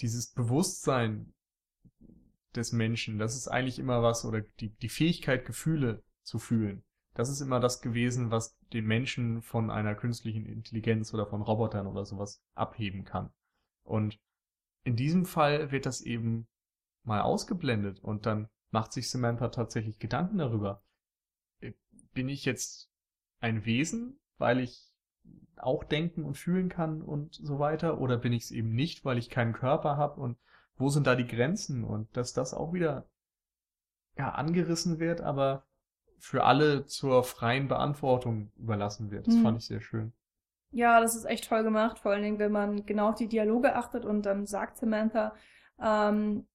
[0.00, 1.32] dieses Bewusstsein
[2.54, 6.82] des Menschen, das ist eigentlich immer was, oder die, die Fähigkeit, Gefühle zu fühlen,
[7.14, 11.86] das ist immer das gewesen, was den Menschen von einer künstlichen Intelligenz oder von Robotern
[11.86, 13.30] oder sowas abheben kann.
[13.84, 14.18] Und
[14.84, 16.46] in diesem Fall wird das eben
[17.04, 20.82] mal ausgeblendet und dann macht sich Samantha tatsächlich Gedanken darüber.
[21.60, 21.72] Äh,
[22.12, 22.90] Bin ich jetzt
[23.40, 24.92] ein Wesen, weil ich
[25.56, 28.00] auch denken und fühlen kann und so weiter?
[28.00, 30.20] Oder bin ich es eben nicht, weil ich keinen Körper habe?
[30.20, 30.38] Und
[30.76, 31.84] wo sind da die Grenzen?
[31.84, 33.06] Und dass das auch wieder
[34.18, 35.64] ja, angerissen wird, aber
[36.18, 39.26] für alle zur freien Beantwortung überlassen wird.
[39.28, 39.42] Das Mhm.
[39.42, 40.12] fand ich sehr schön.
[40.70, 43.74] Ja, das ist echt toll gemacht, vor allen Dingen, wenn man genau auf die Dialoge
[43.76, 45.34] achtet und dann sagt Samantha,
[45.80, 46.46] ähm,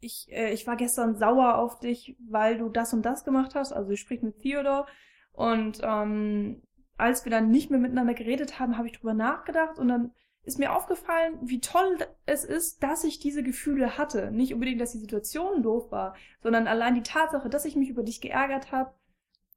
[0.00, 3.72] ich, äh, ich war gestern sauer auf dich, weil du das und das gemacht hast.
[3.72, 4.86] Also ich sprich mit Theodore
[5.32, 6.62] und ähm,
[7.02, 10.12] als wir dann nicht mehr miteinander geredet haben, habe ich drüber nachgedacht und dann
[10.44, 14.30] ist mir aufgefallen, wie toll es ist, dass ich diese Gefühle hatte.
[14.30, 18.02] Nicht unbedingt, dass die Situation doof war, sondern allein die Tatsache, dass ich mich über
[18.02, 18.94] dich geärgert habe,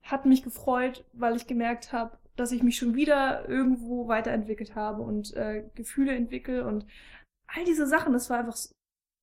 [0.04, 5.02] hat mich gefreut, weil ich gemerkt habe, dass ich mich schon wieder irgendwo weiterentwickelt habe
[5.02, 6.86] und äh, Gefühle entwickle und
[7.48, 8.58] all diese Sachen, das war einfach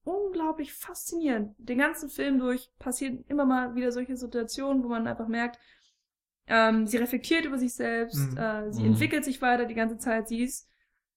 [0.05, 1.55] unglaublich faszinierend.
[1.59, 5.59] Den ganzen Film durch passieren immer mal wieder solche Situationen, wo man einfach merkt,
[6.47, 8.37] Ähm, sie reflektiert über sich selbst, Mhm.
[8.39, 8.89] äh, sie Mhm.
[8.89, 10.29] entwickelt sich weiter die ganze Zeit.
[10.29, 10.69] Sie ist,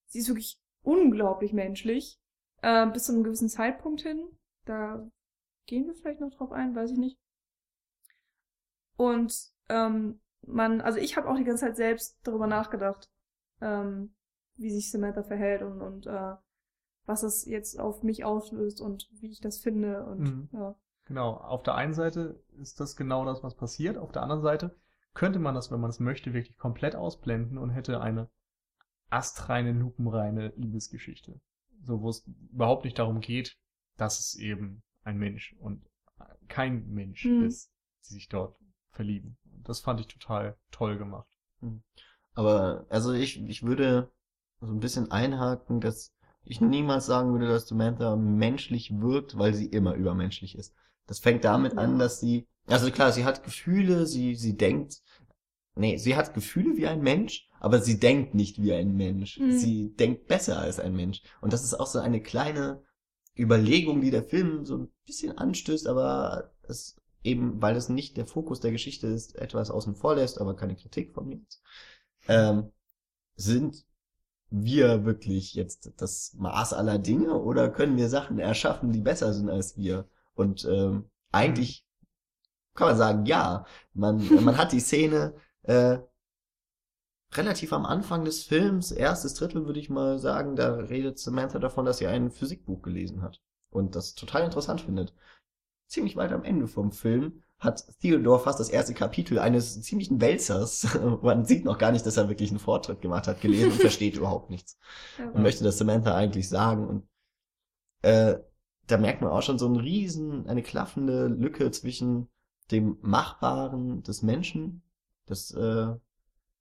[0.07, 2.19] sie ist wirklich unglaublich menschlich,
[2.61, 4.27] äh, bis zu einem gewissen Zeitpunkt hin.
[4.65, 5.05] Da
[5.65, 7.17] gehen wir vielleicht noch drauf ein, weiß ich nicht.
[8.97, 9.33] Und
[9.69, 13.09] ähm, man, also ich habe auch die ganze Zeit selbst darüber nachgedacht,
[13.61, 14.13] ähm,
[14.57, 16.35] wie sich Samantha verhält und, und äh,
[17.05, 20.49] was das jetzt auf mich auslöst und wie ich das finde und Mhm.
[20.53, 20.75] ja.
[21.07, 23.95] Genau, auf der einen Seite ist das genau das, was passiert.
[23.97, 24.75] Auf der anderen Seite
[25.15, 28.29] könnte man das, wenn man es möchte, wirklich komplett ausblenden und hätte eine
[29.09, 31.39] astreine, lupenreine Liebesgeschichte.
[31.83, 33.57] So, wo es überhaupt nicht darum geht,
[33.97, 35.83] dass es eben ein Mensch und
[36.47, 37.45] kein Mensch Hm.
[37.45, 37.71] ist,
[38.05, 38.57] die sich dort
[38.91, 39.37] verlieben.
[39.63, 41.27] Das fand ich total toll gemacht.
[42.33, 44.11] Aber, also ich, ich würde
[44.61, 46.13] so ein bisschen einhaken, dass
[46.43, 50.75] ich niemals sagen würde, dass Samantha menschlich wirkt, weil sie immer übermenschlich ist.
[51.07, 55.01] Das fängt damit an, dass sie, also klar, sie hat Gefühle, sie, sie denkt,
[55.75, 59.39] nee, sie hat Gefühle wie ein Mensch, aber sie denkt nicht wie ein Mensch.
[59.39, 59.51] Mhm.
[59.51, 61.21] Sie denkt besser als ein Mensch.
[61.41, 62.83] Und das ist auch so eine kleine
[63.37, 68.25] Überlegung, die der Film so ein bisschen anstößt, aber es eben, weil es nicht der
[68.25, 71.37] Fokus der Geschichte ist, etwas außen vor lässt, aber keine Kritik von mir.
[71.37, 71.61] jetzt.
[72.27, 72.71] Ähm,
[73.35, 73.85] sind
[74.49, 79.49] wir wirklich jetzt das Maß aller Dinge oder können wir Sachen erschaffen, die besser sind
[79.49, 80.07] als wir?
[80.35, 81.84] Und ähm, eigentlich
[82.75, 83.65] kann man sagen, ja.
[83.93, 85.97] Man, man hat die Szene äh,
[87.33, 91.85] relativ am Anfang des Films, erstes Drittel würde ich mal sagen, da redet Samantha davon,
[91.85, 95.13] dass sie ein Physikbuch gelesen hat und das total interessant findet.
[95.87, 100.87] Ziemlich weit am Ende vom Film hat Theodore fast das erste Kapitel eines ziemlichen Wälzers,
[101.21, 104.15] man sieht noch gar nicht, dass er wirklich einen Fortschritt gemacht hat, gelesen und versteht
[104.17, 104.77] überhaupt nichts
[105.17, 105.29] ja.
[105.29, 106.87] und möchte das Samantha eigentlich sagen.
[106.87, 107.07] Und
[108.01, 108.39] äh,
[108.87, 112.29] da merkt man auch schon so einen riesen, eine klaffende Lücke zwischen
[112.71, 114.83] dem Machbaren des Menschen,
[115.25, 115.93] dass äh,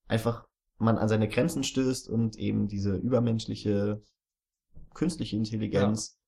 [0.06, 0.46] einfach
[0.78, 4.02] man an seine Grenzen stößt und eben diese übermenschliche
[4.92, 6.18] künstliche Intelligenz,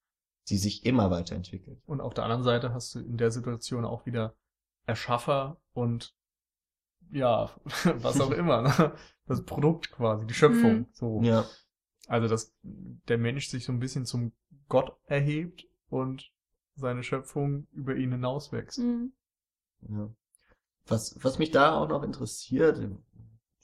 [0.48, 1.80] die sich immer weiterentwickelt.
[1.86, 4.34] Und auf der anderen Seite hast du in der Situation auch wieder
[4.86, 6.14] Erschaffer und
[7.10, 7.50] ja,
[7.96, 8.94] was auch immer, ne?
[9.26, 10.78] das Produkt quasi, die Schöpfung.
[10.78, 10.86] Mhm.
[10.92, 11.20] So.
[11.22, 11.44] Ja,
[12.08, 14.32] Also, dass der Mensch sich so ein bisschen zum
[14.68, 16.32] Gott erhebt und
[16.74, 18.78] seine Schöpfung über ihn hinauswächst.
[18.78, 19.12] Mhm.
[19.88, 20.10] Ja.
[20.86, 22.80] Was, was mich da auch noch interessiert,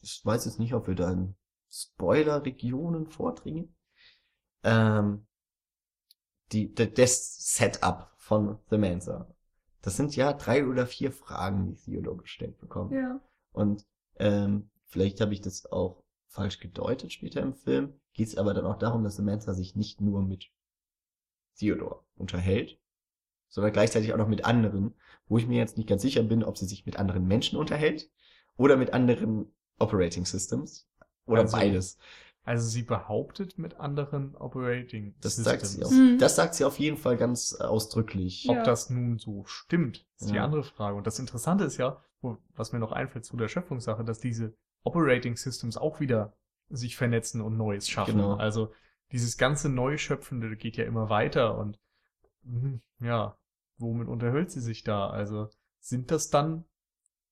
[0.00, 1.36] ich weiß jetzt nicht, ob wir da in
[1.70, 3.74] Spoiler-Regionen vordringen.
[4.64, 5.26] Ähm,
[6.50, 9.32] die, de- das Setup von The Mansa.
[9.80, 12.92] Das sind ja drei oder vier Fragen, die Theodore gestellt bekommt.
[12.92, 13.20] Ja.
[13.52, 13.86] Und
[14.16, 18.00] ähm, vielleicht habe ich das auch falsch gedeutet später im Film.
[18.12, 20.50] Geht es aber dann auch darum, dass Samantha sich nicht nur mit
[21.56, 22.78] Theodore unterhält,
[23.52, 24.94] sondern gleichzeitig auch noch mit anderen,
[25.28, 28.10] wo ich mir jetzt nicht ganz sicher bin, ob sie sich mit anderen Menschen unterhält
[28.56, 30.88] oder mit anderen Operating Systems
[31.26, 31.98] oder Also, beides.
[32.44, 35.44] Also sie behauptet mit anderen Operating Das Systems.
[35.60, 36.18] sagt sie auf, Mhm.
[36.18, 38.46] das sagt sie auf jeden Fall ganz äh, ausdrücklich.
[38.48, 38.62] Ob Ja.
[38.64, 40.44] das nun so stimmt, ist die Ja.
[40.44, 40.96] andere Frage.
[40.96, 42.02] Und das Interessante ist ja,
[42.56, 46.32] was mir noch einfällt zu der Schöpfungssache, dass diese Operating Systems auch wieder
[46.68, 48.16] sich vernetzen und Neues schaffen.
[48.16, 48.34] Genau.
[48.34, 48.72] Also
[49.12, 51.78] dieses ganze Neuschöpfende geht ja immer weiter und
[52.44, 53.36] hm, ja,
[53.82, 55.10] womit unterhält sie sich da?
[55.10, 55.48] Also
[55.80, 56.64] sind das dann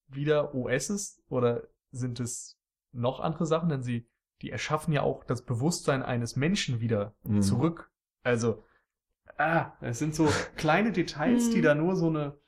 [0.09, 2.59] wieder OSs oder sind es
[2.92, 3.68] noch andere Sachen?
[3.68, 4.07] Denn sie,
[4.42, 7.42] die erschaffen ja auch das Bewusstsein eines Menschen wieder Mhm.
[7.42, 7.90] zurück.
[8.22, 8.64] Also,
[9.38, 10.26] ah, es sind so
[10.57, 11.62] kleine Details, die Mhm.
[11.62, 12.38] da nur so eine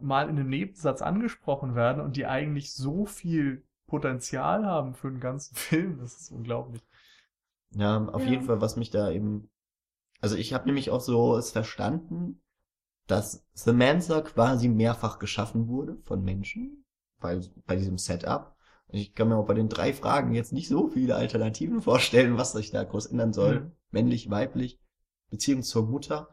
[0.00, 5.20] mal in einem Nebensatz angesprochen werden und die eigentlich so viel Potenzial haben für den
[5.20, 5.98] ganzen Film.
[6.00, 6.82] Das ist unglaublich.
[7.74, 8.30] Ja, auf Ja.
[8.30, 9.48] jeden Fall, was mich da eben.
[10.20, 12.40] Also ich habe nämlich auch so es verstanden,
[13.06, 16.84] dass Samantha quasi mehrfach geschaffen wurde von Menschen,
[17.20, 18.54] bei, bei diesem Setup.
[18.88, 22.52] Ich kann mir auch bei den drei Fragen jetzt nicht so viele Alternativen vorstellen, was
[22.52, 23.60] sich da groß ändern soll.
[23.60, 23.72] Mhm.
[23.90, 24.78] Männlich, weiblich,
[25.30, 26.28] Beziehung zur Mutter,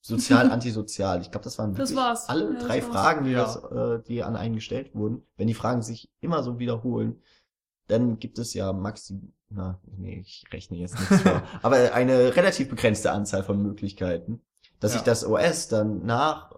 [0.00, 1.20] sozial, antisozial.
[1.20, 2.28] Ich glaube, das waren Das wirklich war's.
[2.28, 2.82] alle Ja, das drei.
[2.82, 3.44] Fragen, die, Ja.
[3.44, 5.22] das, äh, die an einen gestellt wurden.
[5.36, 7.20] Wenn die Fragen sich immer so wiederholen,
[7.88, 12.68] dann gibt es ja maxim, na, nee, ich rechne jetzt nichts vor, aber eine relativ
[12.68, 14.42] begrenzte Anzahl von Möglichkeiten,
[14.80, 14.98] dass Ja.
[14.98, 16.52] sich das OS dann nach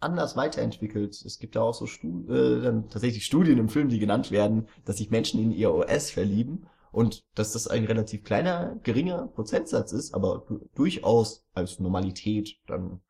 [0.00, 1.20] anders weiterentwickelt.
[1.24, 4.68] Es gibt da auch so Stu äh, dann tatsächlich Studien im Film, die genannt werden,
[4.84, 9.92] dass sich Menschen in ihr OS verlieben und dass das ein relativ kleiner, geringer Prozentsatz
[9.92, 13.00] ist, aber du durchaus als Normalität dann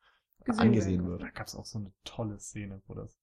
[0.45, 1.23] Gesehen angesehen wird.
[1.23, 3.15] Da gab es auch so eine tolle Szene, wo das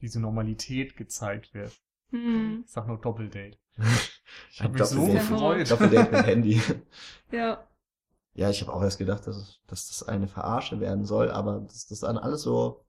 [0.00, 1.72] diese Normalität gezeigt wird.
[2.10, 2.62] Mhm.
[2.64, 3.58] Ich sag nur Doppeldate.
[4.50, 5.70] Ich habe mich so gefreut.
[5.70, 6.62] Doppeldate mit Handy.
[7.30, 7.66] Ja.
[8.34, 11.86] Ja, ich habe auch erst gedacht, dass, dass das eine Verarsche werden soll, aber dass
[11.86, 12.84] das dann alles so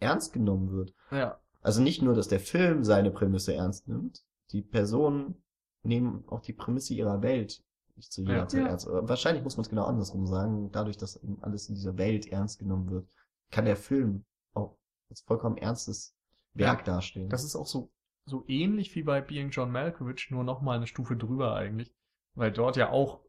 [0.00, 0.92] ernst genommen wird.
[1.10, 1.38] Ja.
[1.62, 5.42] Also nicht nur, dass der Film seine Prämisse ernst nimmt, die Personen
[5.82, 7.62] nehmen auch die Prämisse ihrer Welt
[7.96, 8.48] nicht zu jeder Ja.
[8.48, 8.68] Zeit Ja.
[8.68, 8.88] ernst.
[8.90, 10.70] Wahrscheinlich muss man es genau andersrum sagen.
[10.72, 13.06] Dadurch, dass eben alles in dieser Welt ernst genommen wird,
[13.50, 14.24] kann der Film
[14.54, 14.76] auch
[15.10, 16.14] als vollkommen ernstes
[16.54, 17.28] Werk dastehen.
[17.28, 17.90] Das ist auch so,
[18.24, 21.94] so ähnlich wie bei Being John Malkovich, nur noch mal eine Stufe drüber eigentlich.
[22.34, 23.20] Weil dort ja auch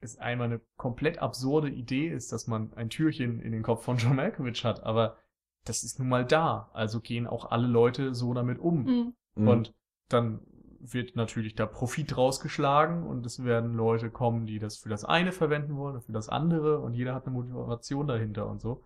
[0.00, 3.98] es einmal eine komplett absurde Idee ist, dass man ein Türchen in den Kopf von
[3.98, 4.82] John Malkovich hat.
[4.82, 5.16] Aber
[5.64, 6.70] das ist nun mal da.
[6.72, 8.84] Also gehen auch alle Leute so damit um.
[8.84, 9.14] Mhm.
[9.34, 9.48] Mhm.
[9.48, 9.74] Und
[10.08, 10.40] dann
[10.80, 15.30] wird natürlich da Profit rausgeschlagen und es werden Leute kommen, die das für das eine
[15.30, 18.82] verwenden wollen und für das andere und jeder hat eine Motivation dahinter und so.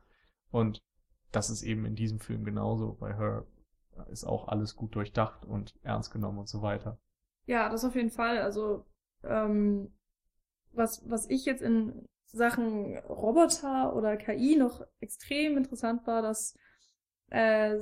[0.51, 0.83] Und
[1.31, 2.97] das ist eben in diesem Film genauso.
[2.99, 3.47] Bei Her
[4.11, 6.99] ist auch alles gut durchdacht und ernst genommen und so weiter.
[7.47, 8.39] Ja, das auf jeden Fall.
[8.39, 8.85] Also,
[9.23, 9.93] ähm,
[10.77, 16.57] was, was ich jetzt in Sachen Roboter oder KI noch extrem interessant war, dass
[17.31, 17.77] äh,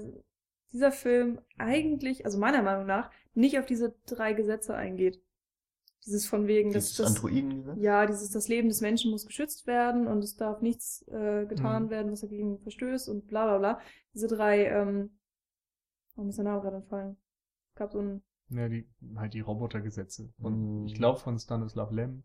[0.73, 5.21] dieser Film eigentlich, also meiner Meinung nach, nicht auf diese drei Gesetze eingeht.
[6.07, 7.79] Dieses von wegen, dass Dieses das Androidengesetz?
[7.79, 11.85] ja, dieses das Leben des Menschen muss geschützt werden und es darf nichts äh, getan
[11.85, 11.91] Mhm.
[11.91, 13.81] werden, was dagegen verstößt und bla bla bla.
[14.15, 15.19] Diese drei, ähm,
[16.15, 17.17] warum ist der Name gerade entfallen?
[17.71, 18.87] Es gab so ein, Ja, die,
[19.17, 20.33] halt die Robotergesetze.
[20.41, 20.87] Und Mm.
[20.87, 22.23] ich glaube von Stanislav Lem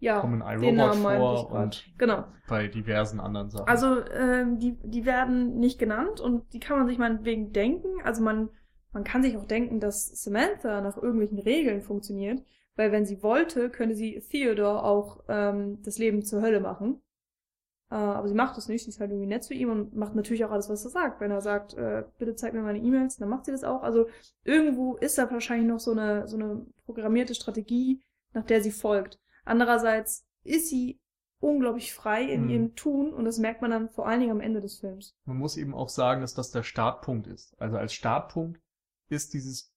[0.00, 2.24] ja, kommen den iRobot vor und Genau.
[2.48, 3.68] bei diversen anderen Sachen.
[3.68, 8.00] Also, ähm, die, die werden nicht genannt und die kann man sich meinetwegen denken.
[8.04, 8.50] Also man,
[8.92, 12.42] man kann sich auch denken, dass Samantha nach irgendwelchen Regeln funktioniert,
[12.76, 17.00] weil wenn sie wollte, könnte sie Theodore auch ähm, das Leben zur Hölle machen.
[17.90, 20.14] Äh, aber sie macht es nicht, sie ist halt irgendwie nett zu ihm und macht
[20.14, 21.20] natürlich auch alles, was er sagt.
[21.20, 23.82] Wenn er sagt, äh, bitte zeig mir meine E-Mails, dann macht sie das auch.
[23.82, 24.06] Also
[24.44, 28.00] irgendwo ist da wahrscheinlich noch so eine, so eine programmierte Strategie,
[28.32, 29.18] nach der sie folgt.
[29.48, 31.00] Andererseits ist sie
[31.40, 32.50] unglaublich frei in Mhm.
[32.50, 35.16] ihrem Tun und das merkt man dann vor allen Dingen am Ende des Films.
[35.24, 37.54] Man muss eben auch sagen, dass das der Startpunkt ist.
[37.60, 38.60] Also als Startpunkt
[39.08, 39.72] ist dieses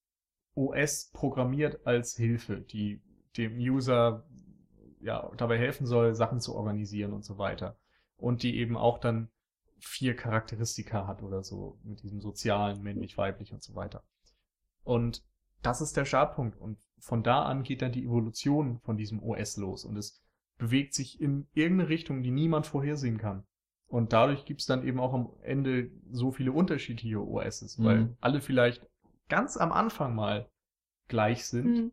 [0.55, 3.01] OS programmiert als Hilfe, die
[3.38, 4.26] dem User
[4.99, 7.78] ja dabei helfen soll, Sachen zu organisieren und so weiter.
[8.17, 9.30] Und die eben auch dann
[9.80, 14.03] vier Charakteristika hat oder so, mit diesem sozialen, männlich, weiblich und so weiter.
[14.84, 15.24] Und
[15.61, 16.59] das ist der Startpunkt.
[16.59, 19.86] Und von da an geht dann die Evolution von diesem OS los.
[19.86, 20.22] Und es
[20.58, 23.43] bewegt sich in irgendeine Richtung, die niemand vorhersehen kann.
[23.88, 28.18] Und dadurch gibt's dann eben auch am Ende so viele unterschiedliche OSs, weil Mhm.
[28.22, 28.88] alle vielleicht
[29.28, 30.49] ganz am Anfang mal
[31.10, 31.91] gleich sind Mhm.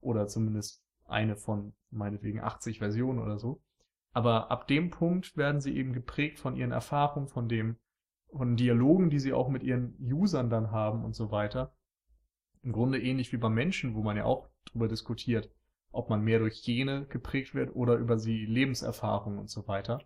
[0.00, 3.62] oder zumindest eine von meinetwegen 80 Versionen oder so.
[4.12, 7.76] Aber ab dem Punkt werden sie eben geprägt von ihren Erfahrungen, von dem,
[8.32, 11.75] von Dialogen, die sie auch mit ihren Usern dann haben und so weiter.
[12.66, 15.48] Im Grunde ähnlich wie beim Menschen, wo man ja auch drüber diskutiert,
[15.92, 20.02] ob man mehr durch Gene geprägt wird oder über sie Lebenserfahrung und so weiter.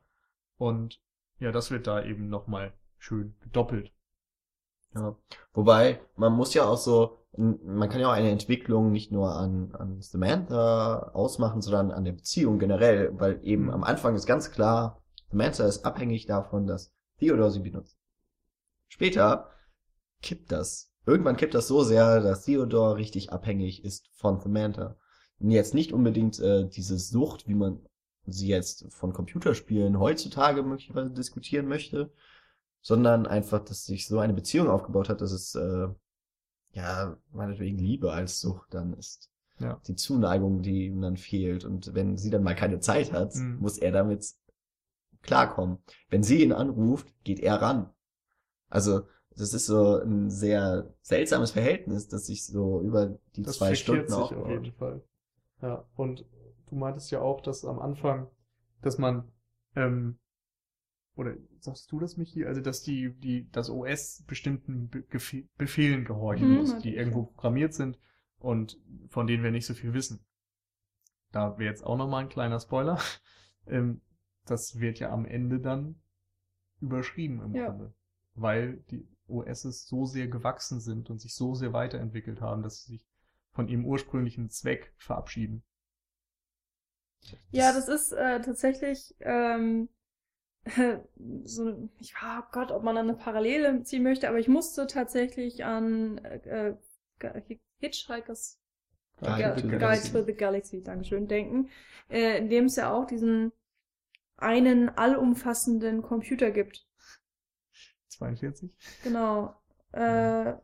[0.59, 1.01] Und
[1.39, 3.91] ja, das wird da eben nochmal schön gedoppelt.
[4.95, 5.17] Ja.
[5.55, 9.75] Wobei, man muss ja auch so, man kann ja auch eine Entwicklung nicht nur an,
[9.75, 13.71] an Samantha ausmachen, sondern an der Beziehung generell, weil eben Mhm.
[13.71, 17.97] am Anfang ist ganz klar, Samantha ist abhängig davon, dass Theodore sie benutzt.
[18.89, 19.49] Später
[20.21, 20.90] kippt das.
[21.11, 24.97] Irgendwann kippt das so sehr, dass Theodore richtig abhängig ist von Samantha.
[25.41, 27.81] Und jetzt nicht unbedingt äh, diese Sucht, wie man
[28.27, 32.13] sie jetzt von Computerspielen heutzutage möglicherweise diskutieren möchte,
[32.81, 35.89] sondern einfach, dass sich so eine Beziehung aufgebaut hat, dass es äh,
[36.75, 39.31] ja meinetwegen Liebe als Sucht dann ist.
[39.59, 39.81] Ja.
[39.89, 41.65] Die Zuneigung, die ihm dann fehlt.
[41.65, 43.59] Und wenn sie dann mal keine Zeit hat, Mhm.
[43.59, 44.27] muss er damit
[45.23, 45.79] klarkommen.
[46.09, 47.91] Wenn sie ihn anruft, geht er ran.
[48.69, 49.03] Also,
[49.37, 54.09] das ist so ein sehr seltsames Verhältnis, das sich so über die Das zwei Stunden
[54.13, 55.03] sich auf jeden Fall.
[55.63, 56.25] Ja, und
[56.69, 58.29] du meintest ja auch, dass am Anfang,
[58.83, 59.31] dass man,
[59.77, 60.19] ähm,
[61.17, 62.47] oder sagst du das, Michi?
[62.47, 65.05] Also, dass die, die, das OS bestimmten Be
[65.59, 67.99] Befehlen gehorchen Mhm, muss, die irgendwo programmiert sind
[68.39, 68.79] und
[69.09, 70.25] von denen wir nicht so viel wissen.
[71.33, 72.99] Da wäre jetzt auch nochmal ein kleiner Spoiler.
[73.67, 74.01] Ähm,
[74.47, 76.01] das wird ja am Ende dann
[76.81, 77.67] überschrieben im Ja.
[77.67, 77.95] Grunde.
[78.35, 82.93] Weil die OSs so sehr gewachsen sind und sich so sehr weiterentwickelt haben, dass sie
[82.95, 83.07] sich
[83.53, 85.63] von ihrem ursprünglichen Zweck verabschieden.
[87.51, 89.89] Ja, das ist äh, tatsächlich ähm,
[91.45, 94.87] so eine, ich oh Gott, ob man da eine Parallele ziehen möchte, aber ich musste
[94.87, 96.75] tatsächlich an äh,
[97.21, 98.59] äh, Hitchhikers
[99.23, 100.13] Guide Ga- to the Guide Galaxy.
[100.13, 101.71] to the Galaxy, Dankeschön, denken,
[102.11, 103.53] äh, in dem es ja auch diesen
[104.37, 106.87] einen allumfassenden Computer gibt.
[108.11, 108.71] 42?
[109.05, 109.55] Genau.
[109.93, 110.55] Äh,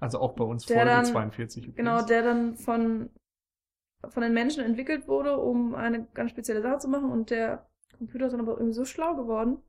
[0.00, 1.76] Also auch bei uns Der Folge dann- 42 übrigens.
[1.76, 3.10] Genau, der dann von,
[4.08, 7.10] von den Menschen entwickelt wurde, um eine ganz spezielle Sache zu machen.
[7.10, 7.68] Und der
[7.98, 9.62] Computer ist dann aber irgendwie so schlau geworden,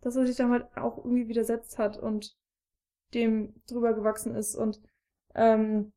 [0.00, 1.96] dass er sich dann halt auch irgendwie widersetzt hat.
[1.96, 2.36] Und
[3.14, 4.80] dem drüber gewachsen ist und
[5.34, 5.92] ähm,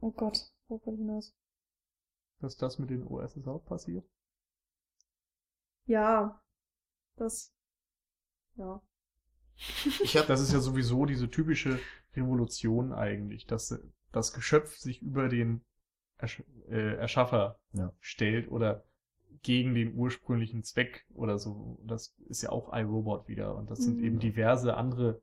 [0.00, 1.34] oh Gott, wo wollte ich hinaus?
[2.40, 4.04] Dass das mit den OSs auch passiert?
[5.86, 6.40] Ja,
[7.16, 7.52] das,
[8.54, 8.80] ja.
[10.02, 11.78] Ich hab, Das ist ja sowieso diese typische
[12.16, 13.78] Revolution eigentlich, dass
[14.12, 15.62] das Geschöpf sich über den
[16.18, 17.92] Ersch äh, Erschaffer Ja.
[18.00, 18.84] stellt oder
[19.42, 21.78] gegen den ursprünglichen Zweck oder so.
[21.84, 24.04] Das ist ja auch iRobot wieder und das sind Mhm.
[24.04, 25.20] eben diverse andere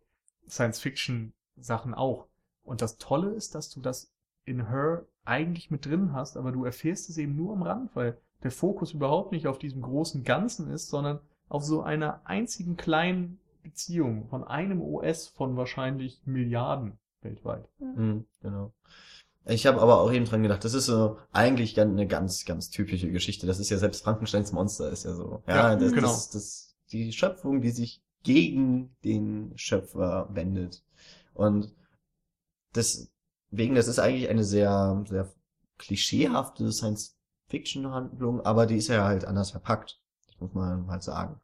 [0.50, 2.28] Science-Fiction-Sachen auch.
[2.64, 4.12] Und das Tolle ist, dass du das
[4.46, 8.18] in Her eigentlich mit drin hast, aber du erfährst es eben nur am Rand, weil
[8.44, 11.20] der Fokus überhaupt nicht auf diesem großen Ganzen ist, sondern
[11.50, 17.68] auf so einer einzigen kleinen Beziehung von einem OS von wahrscheinlich Milliarden weltweit.
[17.80, 18.74] Mhm, genau.
[19.45, 23.12] Ich habe aber auch eben dran gedacht, das ist so eigentlich eine ganz, ganz typische
[23.12, 23.47] Geschichte.
[23.47, 25.43] Das ist ja selbst Frankensteins Monster ist ja so.
[25.47, 26.07] Ja, Ja, das, genau.
[26.07, 30.84] das, das die Schöpfung, die sich gegen den Schöpfer wendet.
[31.34, 31.74] Und
[32.76, 35.32] deswegen, das ist eigentlich eine sehr, sehr
[35.78, 40.01] klischeehafte Science-Fiction-Handlung, aber die ist ja halt anders verpackt.
[40.28, 41.39] Das muss man halt sagen.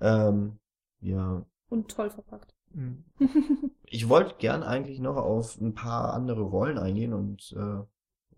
[0.00, 0.58] Ähm,
[1.04, 2.54] ja, Und toll verpackt.
[2.72, 3.04] Mhm.
[3.84, 7.82] ich wollte gern eigentlich noch auf ein paar andere Rollen eingehen und äh,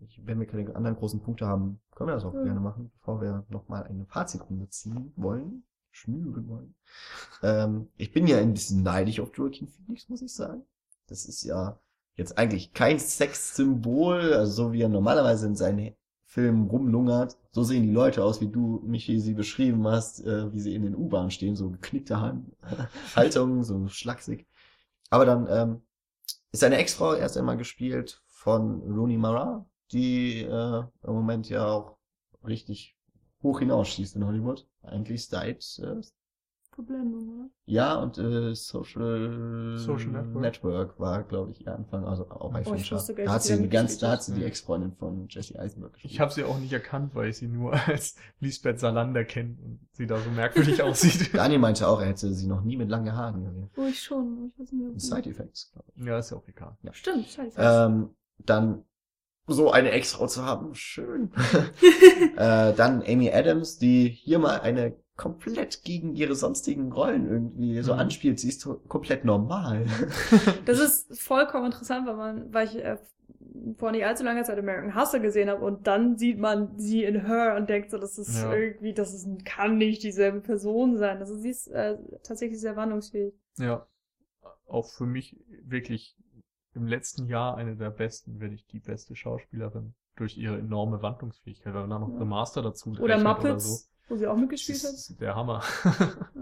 [0.03, 2.43] ich, wenn wir keine anderen großen Punkte haben, können wir das auch Ja.
[2.43, 6.75] gerne machen, bevor wir nochmal eine Fazitrunde ziehen wollen, schnüren wollen.
[7.41, 10.61] Ähm, ich bin ja ein bisschen neidisch auf Joaquin Phoenix, muss ich sagen.
[11.07, 11.79] Das ist ja
[12.15, 15.95] jetzt eigentlich kein Sexsymbol, also so wie er normalerweise in seinen
[16.27, 17.37] Filmen rumlungert.
[17.51, 20.83] So sehen die Leute aus, wie du, Michi, sie beschrieben hast, äh, wie sie in
[20.83, 22.19] den U-Bahnen stehen, so geknickte
[23.15, 24.45] Haltung, so schlaksig.
[25.09, 25.81] Aber dann ähm,
[26.51, 31.97] ist seine Ex-Frau erst einmal gespielt von Rooney Mara, die äh, im Moment ja auch
[32.45, 32.97] richtig
[33.41, 34.67] hoch hinausschießt in Hollywood.
[34.83, 36.01] Eigentlich seit äh,
[36.77, 37.49] Verblendung, oder?
[37.65, 40.99] ja und äh, Social, Social Network.
[40.99, 43.97] war, glaube ich, ihr Anfang, also auch bei Oh, wusste Da hat sie die ganz,
[43.97, 44.23] da hat.
[44.23, 44.43] sie die.
[44.43, 46.13] Ex-Freundin von Jesse Eisenberg gespielt.
[46.13, 49.79] Ich habe sie auch nicht erkannt, weil ich sie nur als Lisbeth Salander kenne und
[49.93, 51.33] sie da so merkwürdig aussieht.
[51.33, 53.69] Daniel meinte auch, er hätte sie noch nie mit langen Haaren gesehen.
[53.75, 54.51] Oh, ich schon.
[54.53, 55.01] Ich weiß nicht.
[55.01, 56.05] Side Effects, glaube ich.
[56.05, 56.77] Ja, ist ja auch egal.
[56.91, 57.59] Stimmt, scheiße.
[57.59, 58.83] Ähm, dann
[59.49, 61.31] so eine Ex-Frau zu haben, schön.
[62.35, 67.93] äh, dann Amy Adams, die hier mal eine komplett gegen ihre sonstigen Rollen irgendwie so
[67.93, 67.99] Mhm.
[67.99, 68.39] anspielt.
[68.39, 69.85] Sie ist so komplett normal.
[70.65, 72.97] Das ist vollkommen interessant, weil man, weil ich äh,
[73.77, 77.25] vor nicht allzu langer Zeit American Hustle gesehen habe und dann sieht man sie in
[77.25, 78.53] Her und denkt so, das ist Ja.
[78.53, 81.17] irgendwie, das ist, kann nicht dieselbe Person sein.
[81.19, 83.33] Also sie ist äh, tatsächlich sehr wandlungsfähig.
[83.57, 83.87] Ja,
[84.67, 86.15] auch für mich wirklich
[86.73, 91.73] im letzten Jahr eine der besten, wenn nicht die beste Schauspielerin durch ihre enorme Wandlungsfähigkeit.
[91.73, 92.19] Wenn man da noch Ja.
[92.19, 93.79] The Master dazu Oder Muppets, oder so.
[94.07, 94.95] Wo sie auch mitgespielt Das hat.
[94.95, 95.63] ist Der Hammer.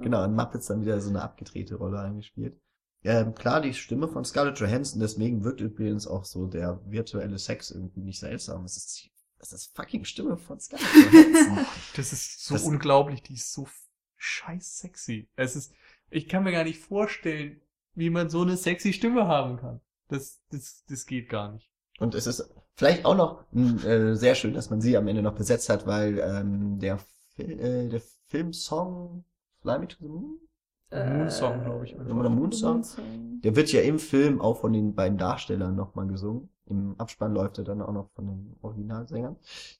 [0.01, 2.59] Genau, in Muppets dann wieder so eine abgedrehte Rolle eingespielt.
[3.03, 7.69] Ähm, klar, die Stimme von Scarlett Johansson, deswegen wirkt übrigens auch so der virtuelle Sex
[7.71, 8.65] irgendwie nicht seltsam.
[8.65, 11.59] Es ist, die- es ist fucking Stimme von Scarlett Johansson.
[11.95, 13.67] Das ist so Das- unglaublich, die ist so
[14.17, 15.29] scheiß sexy.
[15.35, 15.71] Es ist,
[16.09, 17.61] ich kann mir gar nicht vorstellen,
[17.93, 19.81] wie man so eine sexy Stimme haben kann.
[20.07, 21.69] Das, das, das geht gar nicht.
[21.99, 25.21] Und es ist vielleicht auch noch mh, äh, sehr schön, dass man sie am Ende
[25.21, 26.99] noch besetzt hat, weil ähm, der,
[27.35, 29.23] Fil äh, der Filmsong
[29.61, 30.39] Fly Me to the Moon,
[30.91, 31.95] Moonsong, glaube ich.
[31.95, 32.73] Oder Moonsong?
[32.73, 33.41] Moonsong.
[33.41, 36.49] der wird ja im Film auch von den beiden Darstellern nochmal gesungen.
[36.67, 39.35] Im Abspann läuft er dann auch noch von den Originalsängern,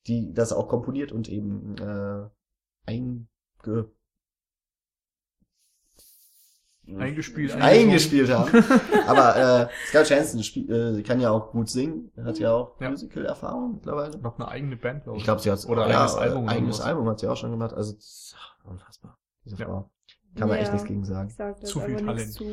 [0.07, 2.29] die das auch komponiert und eben äh,
[2.85, 3.27] einge
[6.97, 8.63] Eingespielt, eingespielt haben.
[9.07, 12.79] Aber äh, Scarlett Johansson spiel, äh, sie kann ja auch gut singen, hat ja auch
[12.79, 12.89] Ja.
[12.89, 14.17] Musical-Erfahrung mittlerweile.
[14.19, 15.21] Noch eine eigene Band, glaube ich.
[15.21, 16.81] Ich glaube, sie hat Oder ja, eigenes Album oder Eigenes.
[16.81, 17.73] Album hat sie auch schon gemacht.
[17.73, 19.17] Also das ist unfassbar.
[19.43, 19.65] Diese Ja.
[19.65, 19.89] Frau.
[20.35, 21.33] Kann man echt nichts gegen sagen.
[21.63, 22.33] Zu viel Talent.
[22.33, 22.45] zu.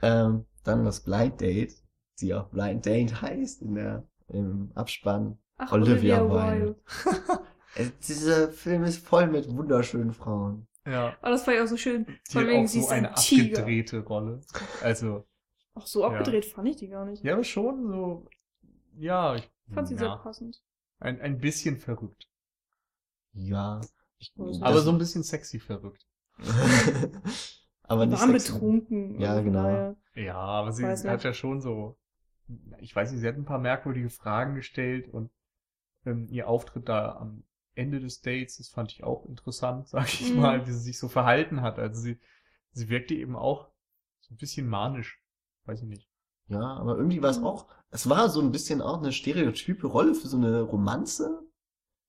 [0.00, 1.72] Ähm, dann das Blind Date,
[2.20, 5.38] die auch Blind Date heißt in der im Abspann.
[5.58, 6.66] Ach, Olivia Olivia, Wilde.
[6.66, 6.76] Wilde.
[7.78, 10.66] Äh, dieser Film ist voll mit wunderschönen Frauen.
[10.86, 11.16] Ja.
[11.20, 12.06] Aber das fand ich auch so schön.
[12.28, 13.58] Die Von wegen, auch sie so ist ein eine Tiger.
[13.60, 14.40] abgedrehte Rolle.
[14.82, 15.26] Also,
[15.74, 16.08] Ach, so Ja.
[16.08, 17.22] abgedreht fand ich die gar nicht.
[17.24, 18.28] ja, aber schon so,
[18.96, 20.62] ja, ich fand sie sehr ja, passend.
[21.00, 22.28] ein, ein bisschen verrückt.
[23.32, 23.80] Ja.
[24.18, 26.06] Ich, Also Aber so ein bisschen sexy verrückt.
[27.82, 28.52] aber nicht waren sexy.
[28.52, 29.20] betrunken.
[29.20, 29.96] Ja, genau.
[30.14, 31.24] Ja, aber sie Weiß hat nicht.
[31.24, 31.98] ja schon so,
[32.78, 35.30] ich weiß nicht, sie hat ein paar merkwürdige Fragen gestellt und
[36.06, 37.44] ähm, ihr Auftritt da am
[37.76, 40.40] Ende des Dates, das fand ich auch interessant, sag ich Mhm.
[40.40, 41.78] mal, wie sie sich so verhalten hat.
[41.78, 42.18] Also sie,
[42.72, 43.68] sie wirkte eben auch
[44.20, 45.20] so ein bisschen manisch.
[45.64, 46.08] Weiß ich nicht.
[46.48, 47.46] Ja, aber irgendwie war es Mhm.
[47.46, 51.42] auch, es war so ein bisschen auch eine stereotype Rolle für so eine Romanze.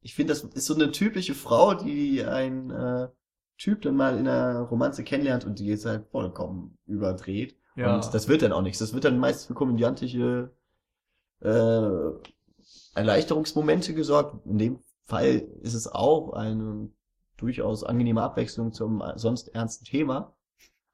[0.02, 3.10] Ich finde, das ist so eine typische Frau, die ein äh,
[3.58, 7.58] Typ dann mal in einer Romanze kennenlernt und die jetzt halt vollkommen überdreht.
[7.76, 7.96] Ja.
[7.96, 8.80] Und das wird dann auch nichts.
[8.80, 10.52] Das wird dann meist für komödiantische
[11.42, 11.90] äh,
[12.96, 14.46] Erleichterungsmomente gesorgt.
[14.46, 16.90] In dem Fall ist es auch eine
[17.38, 20.36] durchaus angenehme Abwechslung zum sonst ernsten Thema.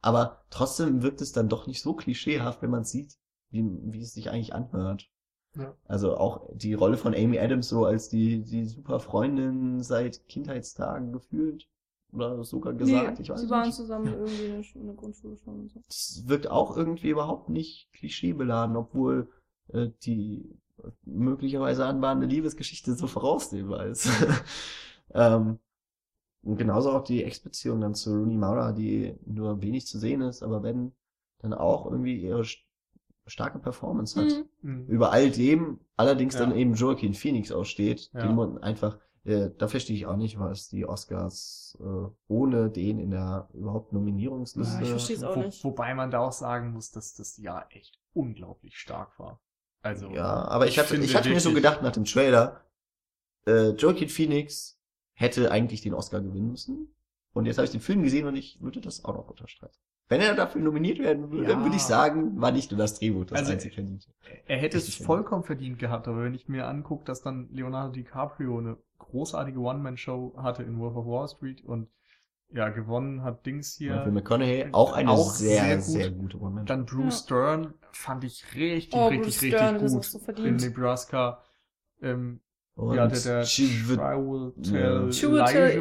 [0.02, 3.18] Aber trotzdem wirkt es dann doch nicht so klischeehaft, wenn man sieht,
[3.52, 5.10] wie, wie es sich eigentlich anhört.
[5.56, 5.76] Ja.
[5.86, 11.14] Also auch die Rolle von Amy Adams so als die, die super Freundin seit Kindheitstagen
[11.14, 11.68] gefühlt.
[12.12, 13.76] Oder sogar gesagt, ich weiß sie waren nicht.
[13.76, 15.80] zusammen irgendwie in der, Schu- in der Grundschule schon und so.
[15.88, 19.30] Das wirkt auch irgendwie überhaupt nicht klischeebeladen, obwohl
[19.70, 20.60] äh, die
[21.04, 24.10] möglicherweise anbahnende Liebesgeschichte so voraussehbar ist.
[25.14, 25.60] ähm,
[26.44, 30.44] und genauso auch die Ex-Beziehung dann zu Rooney Mara, die nur wenig zu sehen ist,
[30.44, 30.92] aber wenn
[31.40, 32.64] dann auch irgendwie ihre st-
[33.26, 34.46] starke Performance hat.
[34.62, 34.70] Mhm.
[34.82, 34.86] Mhm.
[34.88, 36.42] Über all dem allerdings Ja.
[36.42, 38.28] dann eben Joaquin Phoenix aussteht, Ja.
[38.28, 43.00] den man einfach, äh, da verstehe ich auch nicht, was die Oscars äh, ohne den
[43.00, 44.76] in der überhaupt Nominierungsliste.
[44.76, 45.64] Ja, ich verstehe es auch Wo, nicht.
[45.64, 49.40] Wobei man da auch sagen muss, dass das Jahr echt unglaublich stark war.
[49.84, 52.62] Also, Ja, aber ich hatte, finde ich hatte mir so gedacht nach dem Trailer,
[53.46, 54.80] äh, Joaquin Phoenix
[55.14, 56.96] hätte eigentlich den Oscar gewinnen müssen.
[57.34, 59.78] Und jetzt habe ich den Film gesehen und ich würde das auch noch unterstreichen.
[60.08, 61.66] Wenn er dafür nominiert werden würde, dann Ja.
[61.66, 64.08] würde ich sagen, war nicht nur das Drehbuch das Also, einzig verdiente.
[64.46, 68.58] Er hätte es vollkommen verdient gehabt, aber wenn ich mir angucke, dass dann Leonardo DiCaprio
[68.58, 71.90] eine großartige One-Man-Show hatte in Wolf of Wall Street und
[72.54, 73.96] ja, gewonnen hat Dings hier.
[73.96, 74.04] Ja.
[74.04, 76.34] Für McConaughey auch eine Auch sehr, sehr sehr, gut.
[76.34, 76.66] gute One-Man-Show.
[76.66, 80.44] Dann Bruce Stern fand ich richtig, Oh, richtig, Bruce richtig Stern, das gut hast du
[80.44, 80.56] in.
[80.58, 81.42] Nebraska.
[82.02, 82.42] Ähm,
[82.76, 85.08] Und ja, der, der Chiwetel Ja.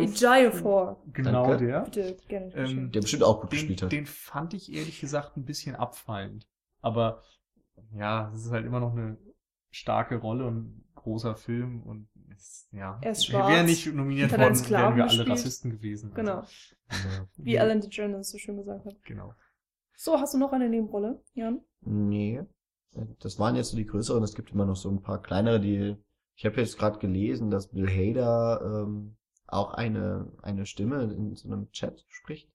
[0.01, 1.03] Ejiofor.
[1.12, 1.66] Genau Danke.
[1.66, 1.81] der.
[1.83, 2.55] Bitte, gerne.
[2.55, 3.93] Ähm, der bestimmt auch gut gespielt Den, hat.
[3.93, 6.47] den fand ich ehrlich gesagt ein bisschen abfallend.
[6.81, 7.23] Aber
[7.95, 9.16] ja, es ist halt immer noch eine
[9.70, 12.09] starke Rolle und ein großer Film und
[12.72, 15.28] ja, Er ist wäre schwarz, nicht nominiert worden, wären wir alle gespielt.
[15.30, 16.12] Rassisten gewesen.
[16.14, 16.38] Genau.
[16.38, 16.51] Also,
[17.09, 17.26] Ja.
[17.36, 19.03] Wie Alan DeGeneres so schön gesagt hat.
[19.05, 19.34] Genau.
[19.97, 21.61] So, hast du noch eine Nebenrolle, Jan?
[21.80, 22.43] Nee.
[23.20, 24.22] Das waren jetzt so die größeren.
[24.22, 25.97] Es gibt immer noch so ein paar kleinere, die.
[26.34, 29.16] Ich habe jetzt gerade gelesen, dass Bill Hader ähm,
[29.47, 32.51] auch eine, eine Stimme in so einem Chat spricht.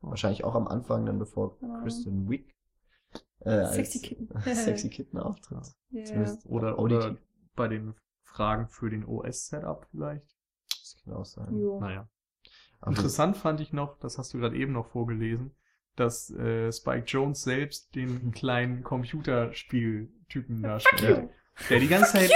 [0.00, 1.80] Wahrscheinlich auch am Anfang, dann bevor Ja.
[1.82, 2.54] Kristen Wiig
[3.40, 4.28] äh, Sexy als Kitten.
[4.54, 5.74] Sexy Kitten auftritt.
[5.90, 6.04] Ja.
[6.04, 7.16] Zumindest Oder, oder
[7.56, 7.94] bei den
[8.32, 10.36] Fragen für den OS-Setup vielleicht.
[10.68, 11.58] Das kann auch sein.
[11.58, 11.80] Jo.
[11.80, 12.08] Naja.
[12.80, 15.54] Aber Interessant fand ich noch, das hast du gerade eben noch vorgelesen,
[15.96, 21.30] dass äh, Spike Jones selbst den kleinen Computerspieltypen da spielt.
[21.68, 22.30] Der die ganze Zeit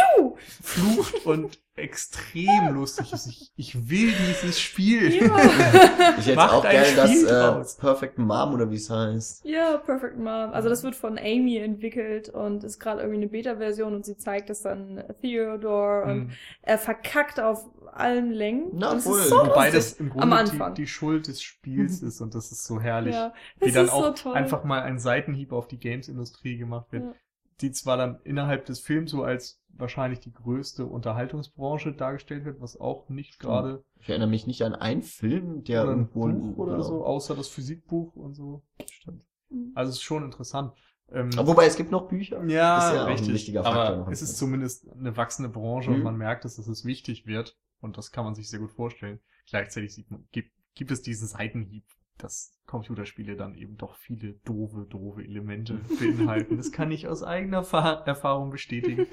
[0.63, 3.27] flucht und extrem lustig ist.
[3.27, 5.13] Ich, ich will dieses Spiel.
[5.15, 5.31] Ja.
[6.19, 7.81] Ich hätte Macht auch gerne das äh.
[7.81, 9.45] Perfect Mom oder wie es heißt.
[9.45, 10.27] Ja, Perfect Mom.
[10.53, 14.49] Also das wird von Amy entwickelt und ist gerade irgendwie eine Beta-Version und sie zeigt
[14.51, 16.31] es dann Theodore und Mhm.
[16.63, 18.69] er verkackt auf allen Längen.
[18.75, 19.73] Na, und ist so Wobei lustig.
[19.75, 20.75] das im Am Grunde Anfang.
[20.75, 23.15] die, die Schuld des Spiels ist und das ist so herrlich.
[23.15, 24.35] ja, wie das dann ist auch so toll.
[24.35, 27.13] einfach mal ein Seitenhieb auf die Games-Industrie gemacht wird, Ja.
[27.61, 32.79] Die zwar dann innerhalb des Films so als wahrscheinlich die größte Unterhaltungsbranche dargestellt wird, was
[32.81, 36.59] auch nicht gerade Ich erinnere mich nicht an einen Film, der oder ein irgendwo Buch
[36.59, 38.63] oder so, außer das Physikbuch und so.
[38.91, 39.25] Stimmt.
[39.51, 39.73] Mhm.
[39.75, 40.73] Also es ist schon interessant.
[41.13, 42.43] Ähm, Aber Wobei es gibt noch Bücher.
[42.47, 43.35] ja, ist ja auch ein richtig.
[43.35, 46.05] wichtiger Faktor aber es ist zumindest eine wachsende Branche und Mhm.
[46.05, 49.21] man merkt, dass es wichtig wird und das kann man sich sehr gut vorstellen.
[49.49, 51.85] Gleichzeitig sieht man, gibt, gibt es diesen Seitenhieb,
[52.19, 56.57] dass Computerspiele dann eben doch viele doofe, doofe Elemente beinhalten.
[56.57, 59.07] Das kann ich aus eigener Fa- Erfahrung bestätigen.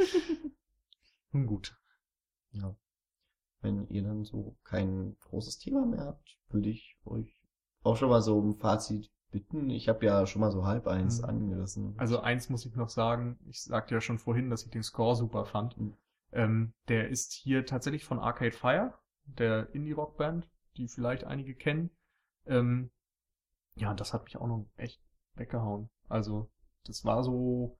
[1.31, 1.77] Nun gut.
[2.51, 2.75] Ja.
[3.61, 7.39] Wenn ihr dann so kein großes Thema mehr habt, würde ich euch
[7.83, 9.69] auch schon mal so um Fazit bitten.
[9.69, 11.25] Ich habe ja schon mal so halb eins Mhm.
[11.29, 11.93] angerissen.
[11.97, 15.15] Also eins muss ich noch sagen, ich sagte ja schon vorhin, dass ich den Score
[15.15, 15.77] super fand.
[15.77, 15.93] Mhm.
[16.33, 18.93] Ähm, der ist hier tatsächlich von Arcade Fire,
[19.25, 20.47] der Indie-Rock-Band,
[20.77, 21.91] die vielleicht einige kennen.
[22.45, 22.91] Ähm,
[23.75, 25.01] ja, das hat mich auch noch echt
[25.35, 25.89] weggehauen.
[26.09, 26.49] Also,
[26.85, 27.77] das war so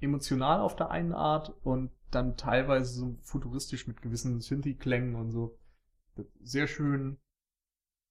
[0.00, 5.58] emotional auf der einen Art und dann teilweise so futuristisch mit gewissen Synthi-Klängen und so.
[6.40, 7.18] Sehr schön,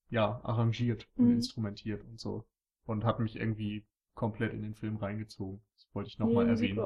[0.09, 1.31] ja, arrangiert und Mhm.
[1.33, 2.47] instrumentiert und so.
[2.85, 5.63] Und hat mich irgendwie komplett in den Film reingezogen.
[5.75, 6.79] Das wollte ich nochmal erwähnen.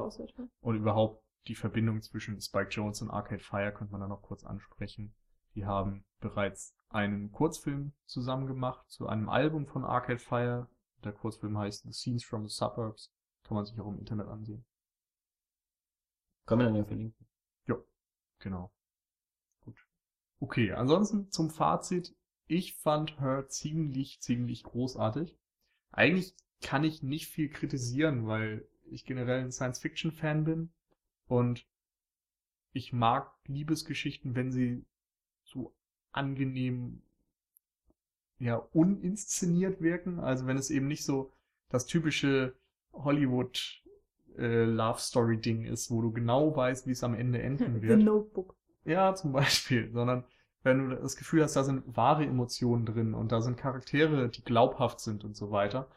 [0.60, 4.44] Und überhaupt die Verbindung zwischen Spike Jones und Arcade Fire könnte man dann noch kurz
[4.44, 5.14] ansprechen.
[5.54, 10.68] Die haben bereits einen Kurzfilm zusammen gemacht zu einem Album von Arcade Fire.
[11.02, 13.12] Der Kurzfilm heißt The Scenes from the Suburbs.
[13.42, 14.64] Kann man sich auch im Internet ansehen.
[16.46, 17.26] Können wir dann ja verlinken.
[18.44, 18.70] Genau.
[19.62, 19.76] Gut.
[20.38, 22.14] Okay, ansonsten zum Fazit.
[22.46, 25.38] Ich fand Her ziemlich, ziemlich großartig.
[25.90, 30.72] Eigentlich kann ich nicht viel kritisieren, weil ich generell ein Science-Fiction-Fan bin
[31.26, 31.66] und
[32.72, 34.84] ich mag Liebesgeschichten, wenn sie
[36.14, 37.02] angenehm,
[38.38, 40.20] ja, uninszeniert wirken.
[40.20, 41.32] Also wenn es eben nicht so
[41.68, 42.54] das typische
[42.92, 43.82] Hollywood
[44.38, 47.88] äh, Love Story Ding ist, wo du genau weißt, wie es am Ende enden The
[47.88, 48.02] wird.
[48.02, 48.56] Notebook.
[48.84, 50.24] Ja, zum Beispiel, sondern
[50.62, 54.42] wenn du das Gefühl hast, da sind wahre Emotionen drin und da sind Charaktere, die
[54.42, 55.88] glaubhaft sind und so weiter.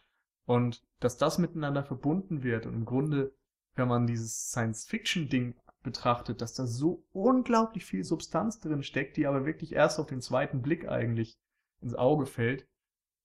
[0.45, 3.33] Und dass das miteinander verbunden wird und im Grunde,
[3.75, 9.45] wenn man dieses Science-Fiction-Ding betrachtet, dass da so unglaublich viel Substanz drin steckt, die aber
[9.45, 11.39] wirklich erst auf den zweiten Blick eigentlich
[11.81, 12.67] ins Auge fällt,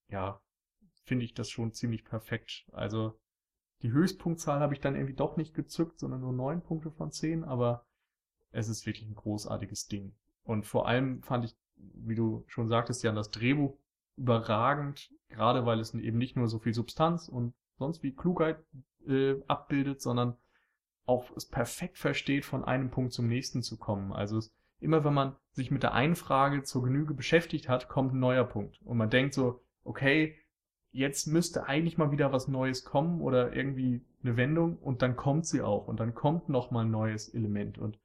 [0.09, 0.41] ja,
[1.05, 2.67] finde ich das schon ziemlich perfekt.
[2.73, 3.19] Also
[3.83, 7.43] die Höchstpunktzahl habe ich dann irgendwie doch nicht gezückt, sondern nur neun Punkte von zehn,
[7.43, 7.87] aber
[8.53, 10.15] es ist wirklich ein großartiges Ding.
[10.45, 13.77] Und vor allem fand ich, wie du schon sagtest, Jan, das Drehbuch
[14.17, 18.63] überragend, gerade weil es eben nicht nur so viel Substanz und sonst wie Klugheit
[19.07, 20.37] äh, abbildet, sondern
[21.07, 24.13] auch es perfekt versteht, von einem Punkt zum nächsten zu kommen.
[24.13, 28.15] Also es, immer wenn man sich mit der einen Frage zur Genüge beschäftigt hat, kommt
[28.15, 28.81] ein neuer Punkt.
[28.83, 30.37] Und man denkt so, okay,
[30.91, 35.47] jetzt müsste eigentlich mal wieder was Neues kommen oder irgendwie eine Wendung und dann kommt
[35.47, 37.99] sie auch und dann kommt noch mal ein neues Element und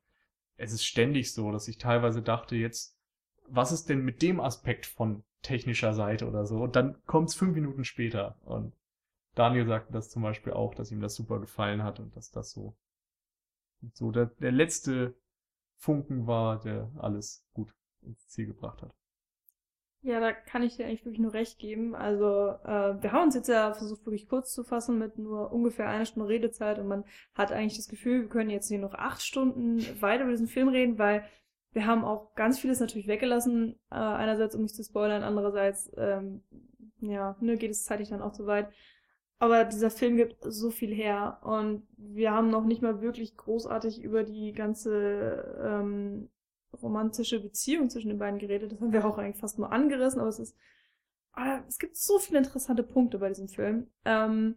[0.58, 2.98] es ist ständig so, dass ich teilweise dachte, jetzt,
[3.48, 6.64] was ist denn mit dem Aspekt von technischer Seite oder so?
[6.64, 8.38] Und dann kommt es fünf Minuten später.
[8.44, 8.74] Und
[9.36, 12.52] Daniel sagte das zum Beispiel auch, dass ihm das super gefallen hat und dass das
[12.52, 12.76] so,
[13.94, 15.16] so der, der letzte
[15.78, 18.94] Funken war, der alles gut ins Ziel gebracht hat.
[20.02, 21.96] Ja, da kann ich dir eigentlich wirklich nur recht geben.
[21.96, 22.26] Also,
[22.64, 26.06] äh, wir haben uns jetzt ja versucht, wirklich kurz zu fassen mit nur ungefähr einer
[26.06, 27.04] Stunde Redezeit und man
[27.34, 30.70] hat eigentlich das Gefühl, wir können jetzt hier noch acht Stunden weiter über diesen Film
[30.70, 31.26] reden, weil
[31.74, 33.76] wir haben auch ganz vieles natürlich weggelassen.
[33.92, 36.44] Äh, einerseits, um nicht zu spoilern, andererseits, ähm,
[37.02, 38.70] ja, ne, geht es zeitlich dann auch zu weit.
[39.40, 44.02] Aber dieser Film gibt so viel her und wir haben noch nicht mal wirklich großartig
[44.02, 46.30] über die ganze ähm,
[46.82, 48.72] romantische Beziehung zwischen den beiden geredet.
[48.72, 50.58] Das haben wir auch eigentlich fast nur angerissen, aber es ist,
[51.34, 53.88] ah, es gibt so viele interessante Punkte bei diesem Film.
[54.06, 54.56] Ähm,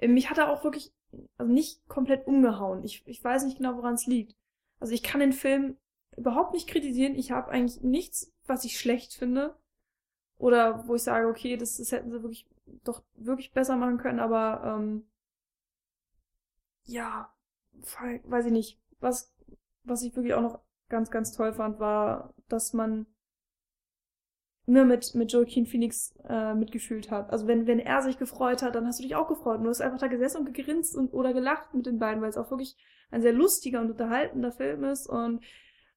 [0.00, 0.92] mich hat er auch wirklich,
[1.38, 2.82] also nicht komplett umgehauen.
[2.84, 4.36] Ich, ich weiß nicht genau, woran es liegt.
[4.80, 5.76] Also ich kann den Film
[6.16, 7.14] überhaupt nicht kritisieren.
[7.14, 9.56] Ich habe eigentlich nichts, was ich schlecht finde.
[10.38, 12.48] Oder wo ich sage, okay, das, das hätten sie wirklich
[12.84, 15.04] doch wirklich besser machen können, aber ähm,
[16.84, 17.32] ja,
[18.24, 18.80] weiß ich nicht.
[19.00, 19.34] Was,
[19.84, 23.06] was ich wirklich auch noch ganz, ganz toll fand, war, dass man
[24.66, 27.30] mir mit, mit Joaquin Phoenix äh, mitgefühlt hat.
[27.30, 29.58] Also wenn, wenn er sich gefreut hat, dann hast du dich auch gefreut.
[29.58, 32.30] Und du hast einfach da gesessen und gegrinst und, oder gelacht mit den beiden, weil
[32.30, 32.76] es auch wirklich
[33.10, 35.08] ein sehr lustiger und unterhaltender Film ist.
[35.08, 35.42] Und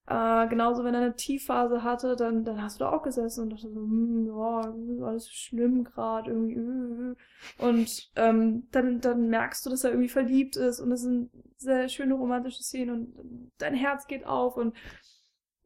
[0.08, 3.49] äh, genauso, wenn er eine Tiefphase hatte, dann, dann hast du da auch gesessen und
[3.51, 6.53] dachte so, hm, ja, alles schlimm gerade irgendwie.
[6.53, 7.66] Äh, äh.
[7.66, 11.89] Und ähm, dann, dann merkst du, dass er irgendwie verliebt ist und es sind sehr
[11.89, 14.76] schöne romantische Szenen und dein Herz geht auf und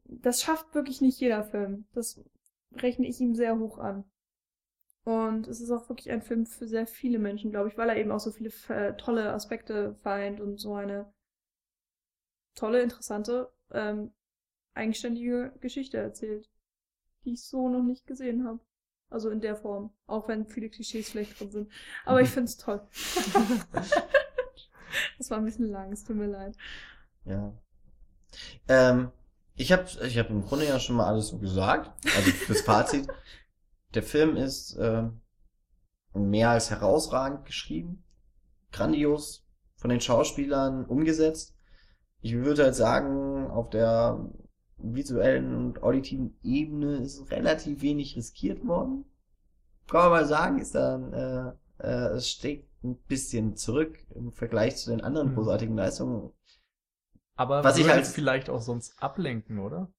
[0.04, 1.84] das schafft wirklich nicht jeder Film.
[1.92, 2.20] Das
[2.72, 4.04] rechne ich ihm sehr hoch an.
[5.04, 7.96] Und es ist auch wirklich ein Film für sehr viele Menschen, glaube ich, weil er
[7.96, 11.12] eben auch so viele äh, tolle Aspekte vereint und so eine
[12.54, 14.12] tolle, interessante ähm,
[14.74, 16.48] eigenständige Geschichte erzählt,
[17.24, 18.60] die ich so noch nicht gesehen habe.
[19.08, 19.92] Also in der Form.
[20.06, 21.72] Auch wenn viele Klischees vielleicht drin sind.
[22.04, 22.80] Aber ich finde es toll.
[25.18, 26.56] das war ein bisschen lang, es tut mir leid.
[27.24, 27.52] Ja.
[28.68, 29.10] Ähm,
[29.56, 31.90] ich habe ich hab im Grunde ja schon mal alles so gesagt.
[32.16, 33.08] Also das Fazit.
[33.94, 35.08] Der Film ist äh,
[36.14, 38.04] mehr als herausragend geschrieben.
[38.70, 39.44] Grandios
[39.74, 41.56] von den Schauspielern umgesetzt.
[42.20, 44.30] Ich würde halt sagen, auf der
[44.82, 49.04] visuellen und auditiven Ebene ist relativ wenig riskiert worden.
[49.86, 54.76] Kann man mal sagen, ist dann, äh, äh, es steht ein bisschen zurück im Vergleich
[54.76, 55.34] zu den anderen mhm.
[55.34, 56.32] großartigen Leistungen.
[57.36, 59.90] Aber was ich halt vielleicht auch sonst ablenken, oder?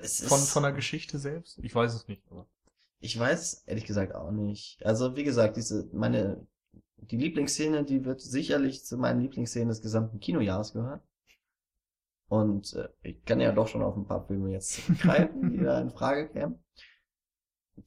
[0.00, 1.58] von, von der Geschichte selbst?
[1.62, 2.46] Ich weiß es nicht, aber.
[3.00, 4.84] Ich weiß ehrlich gesagt auch nicht.
[4.84, 6.46] Also, wie gesagt, diese, meine,
[6.96, 11.00] die Lieblingsszene, die wird sicherlich zu meinen Lieblingsszenen des gesamten Kinojahres gehören.
[12.28, 15.80] Und äh, ich kann ja doch schon auf ein paar Filme jetzt zurückgreifen, die da
[15.80, 16.64] in Frage kämen.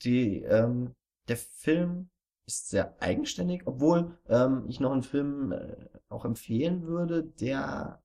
[0.03, 0.95] Die, ähm,
[1.27, 2.09] der Film
[2.45, 5.75] ist sehr eigenständig, obwohl ähm, ich noch einen Film äh,
[6.07, 8.01] auch empfehlen würde, der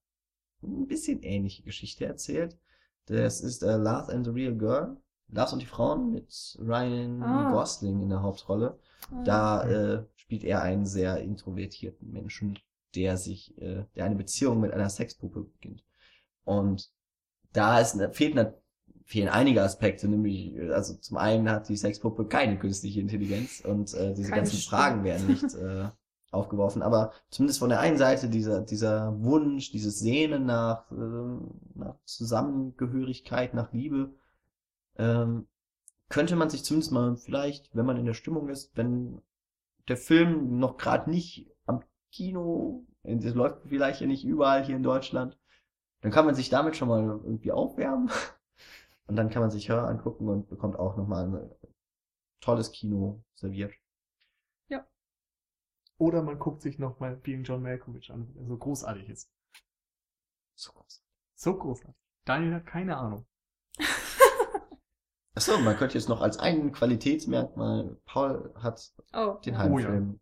[0.61, 2.57] ein bisschen ähnliche Geschichte erzählt.
[3.05, 4.97] Das ist äh, Love and the Real Girl.
[5.27, 7.51] Lars und die Frauen mit Ryan ah.
[7.51, 8.77] Gosling in der Hauptrolle.
[9.11, 9.23] Ah.
[9.23, 12.59] Da äh, spielt er einen sehr introvertierten Menschen,
[12.93, 15.83] der sich, äh, der eine Beziehung mit einer Sexpuppe beginnt.
[16.45, 16.89] Und
[17.53, 18.53] da ist, fehlt,
[19.03, 24.13] fehlen einige Aspekte, nämlich, also zum einen hat die Sexpuppe keine künstliche Intelligenz und äh,
[24.13, 24.81] diese keine ganzen Stimme.
[24.81, 25.89] Fragen werden nicht äh,
[26.31, 26.81] aufgeworfen.
[26.81, 33.53] Aber zumindest von der einen Seite dieser, dieser Wunsch, dieses Sehnen nach, äh, nach Zusammengehörigkeit,
[33.53, 34.13] nach Liebe,
[34.97, 35.47] ähm,
[36.09, 39.21] könnte man sich zumindest mal vielleicht, wenn man in der Stimmung ist, wenn
[39.87, 41.51] der Film noch gerade nicht
[42.15, 42.85] Kino.
[43.03, 45.37] Das läuft vielleicht ja nicht überall hier in Deutschland.
[46.05, 48.11] Dann kann man sich damit schon mal irgendwie aufwärmen.
[49.07, 51.51] Und dann kann man sich Hör angucken und bekommt auch nochmal ein
[52.41, 53.73] tolles Kino serviert.
[55.97, 59.31] Oder man guckt sich nochmal Being John Malkovich an, der so großartig ist.
[60.53, 61.01] So groß.
[61.35, 61.95] So großartig.
[62.25, 63.25] Daniel hat keine Ahnung.
[65.33, 69.39] Achso, man könnte jetzt noch als ein Qualitätsmerkmal, Paul hat Oh.
[69.45, 70.19] den Oh Heimfilm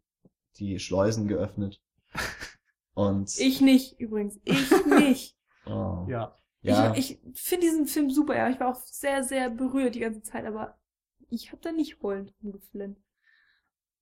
[0.57, 1.81] die Schleusen geöffnet.
[2.93, 4.39] Und Ich nicht, übrigens.
[4.45, 5.35] Ich nicht.
[5.65, 6.35] Oh, Ja.
[6.61, 8.49] ja, Ich, ich finde diesen Film super, ja.
[8.49, 10.77] Ich war auch sehr, sehr berührt die ganze Zeit, aber
[11.29, 12.97] ich habe da nicht heulend rumgeflennt.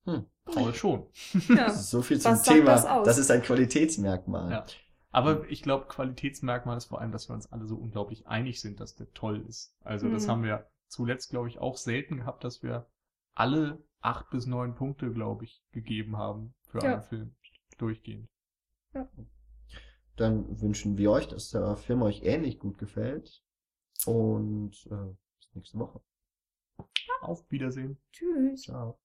[0.06, 1.08] hm, Paul schon.
[1.50, 1.70] Ja.
[1.70, 2.66] so viel zum Was Thema.
[2.72, 2.84] das?
[3.06, 4.52] Das ist ein Qualitätsmerkmal.
[4.52, 4.66] Ja.
[5.14, 8.80] Aber ich glaube, Qualitätsmerkmal ist vor allem, dass wir uns alle so unglaublich einig sind,
[8.80, 9.76] dass der toll ist.
[9.82, 10.32] Also das Mhm.
[10.32, 12.88] haben wir zuletzt, glaube ich, auch selten gehabt, dass wir
[13.34, 16.94] alle acht bis neun Punkte, glaube ich, gegeben haben für Ja.
[16.94, 17.36] einen Film
[17.78, 18.30] durchgehend.
[20.16, 23.42] Dann wünschen wir euch, dass der Film euch ähnlich gut gefällt.
[24.06, 26.02] Und äh, bis nächste Woche.
[27.22, 27.98] Auf Wiedersehen.
[28.12, 28.64] Tschüss.
[28.64, 29.00] Ciao.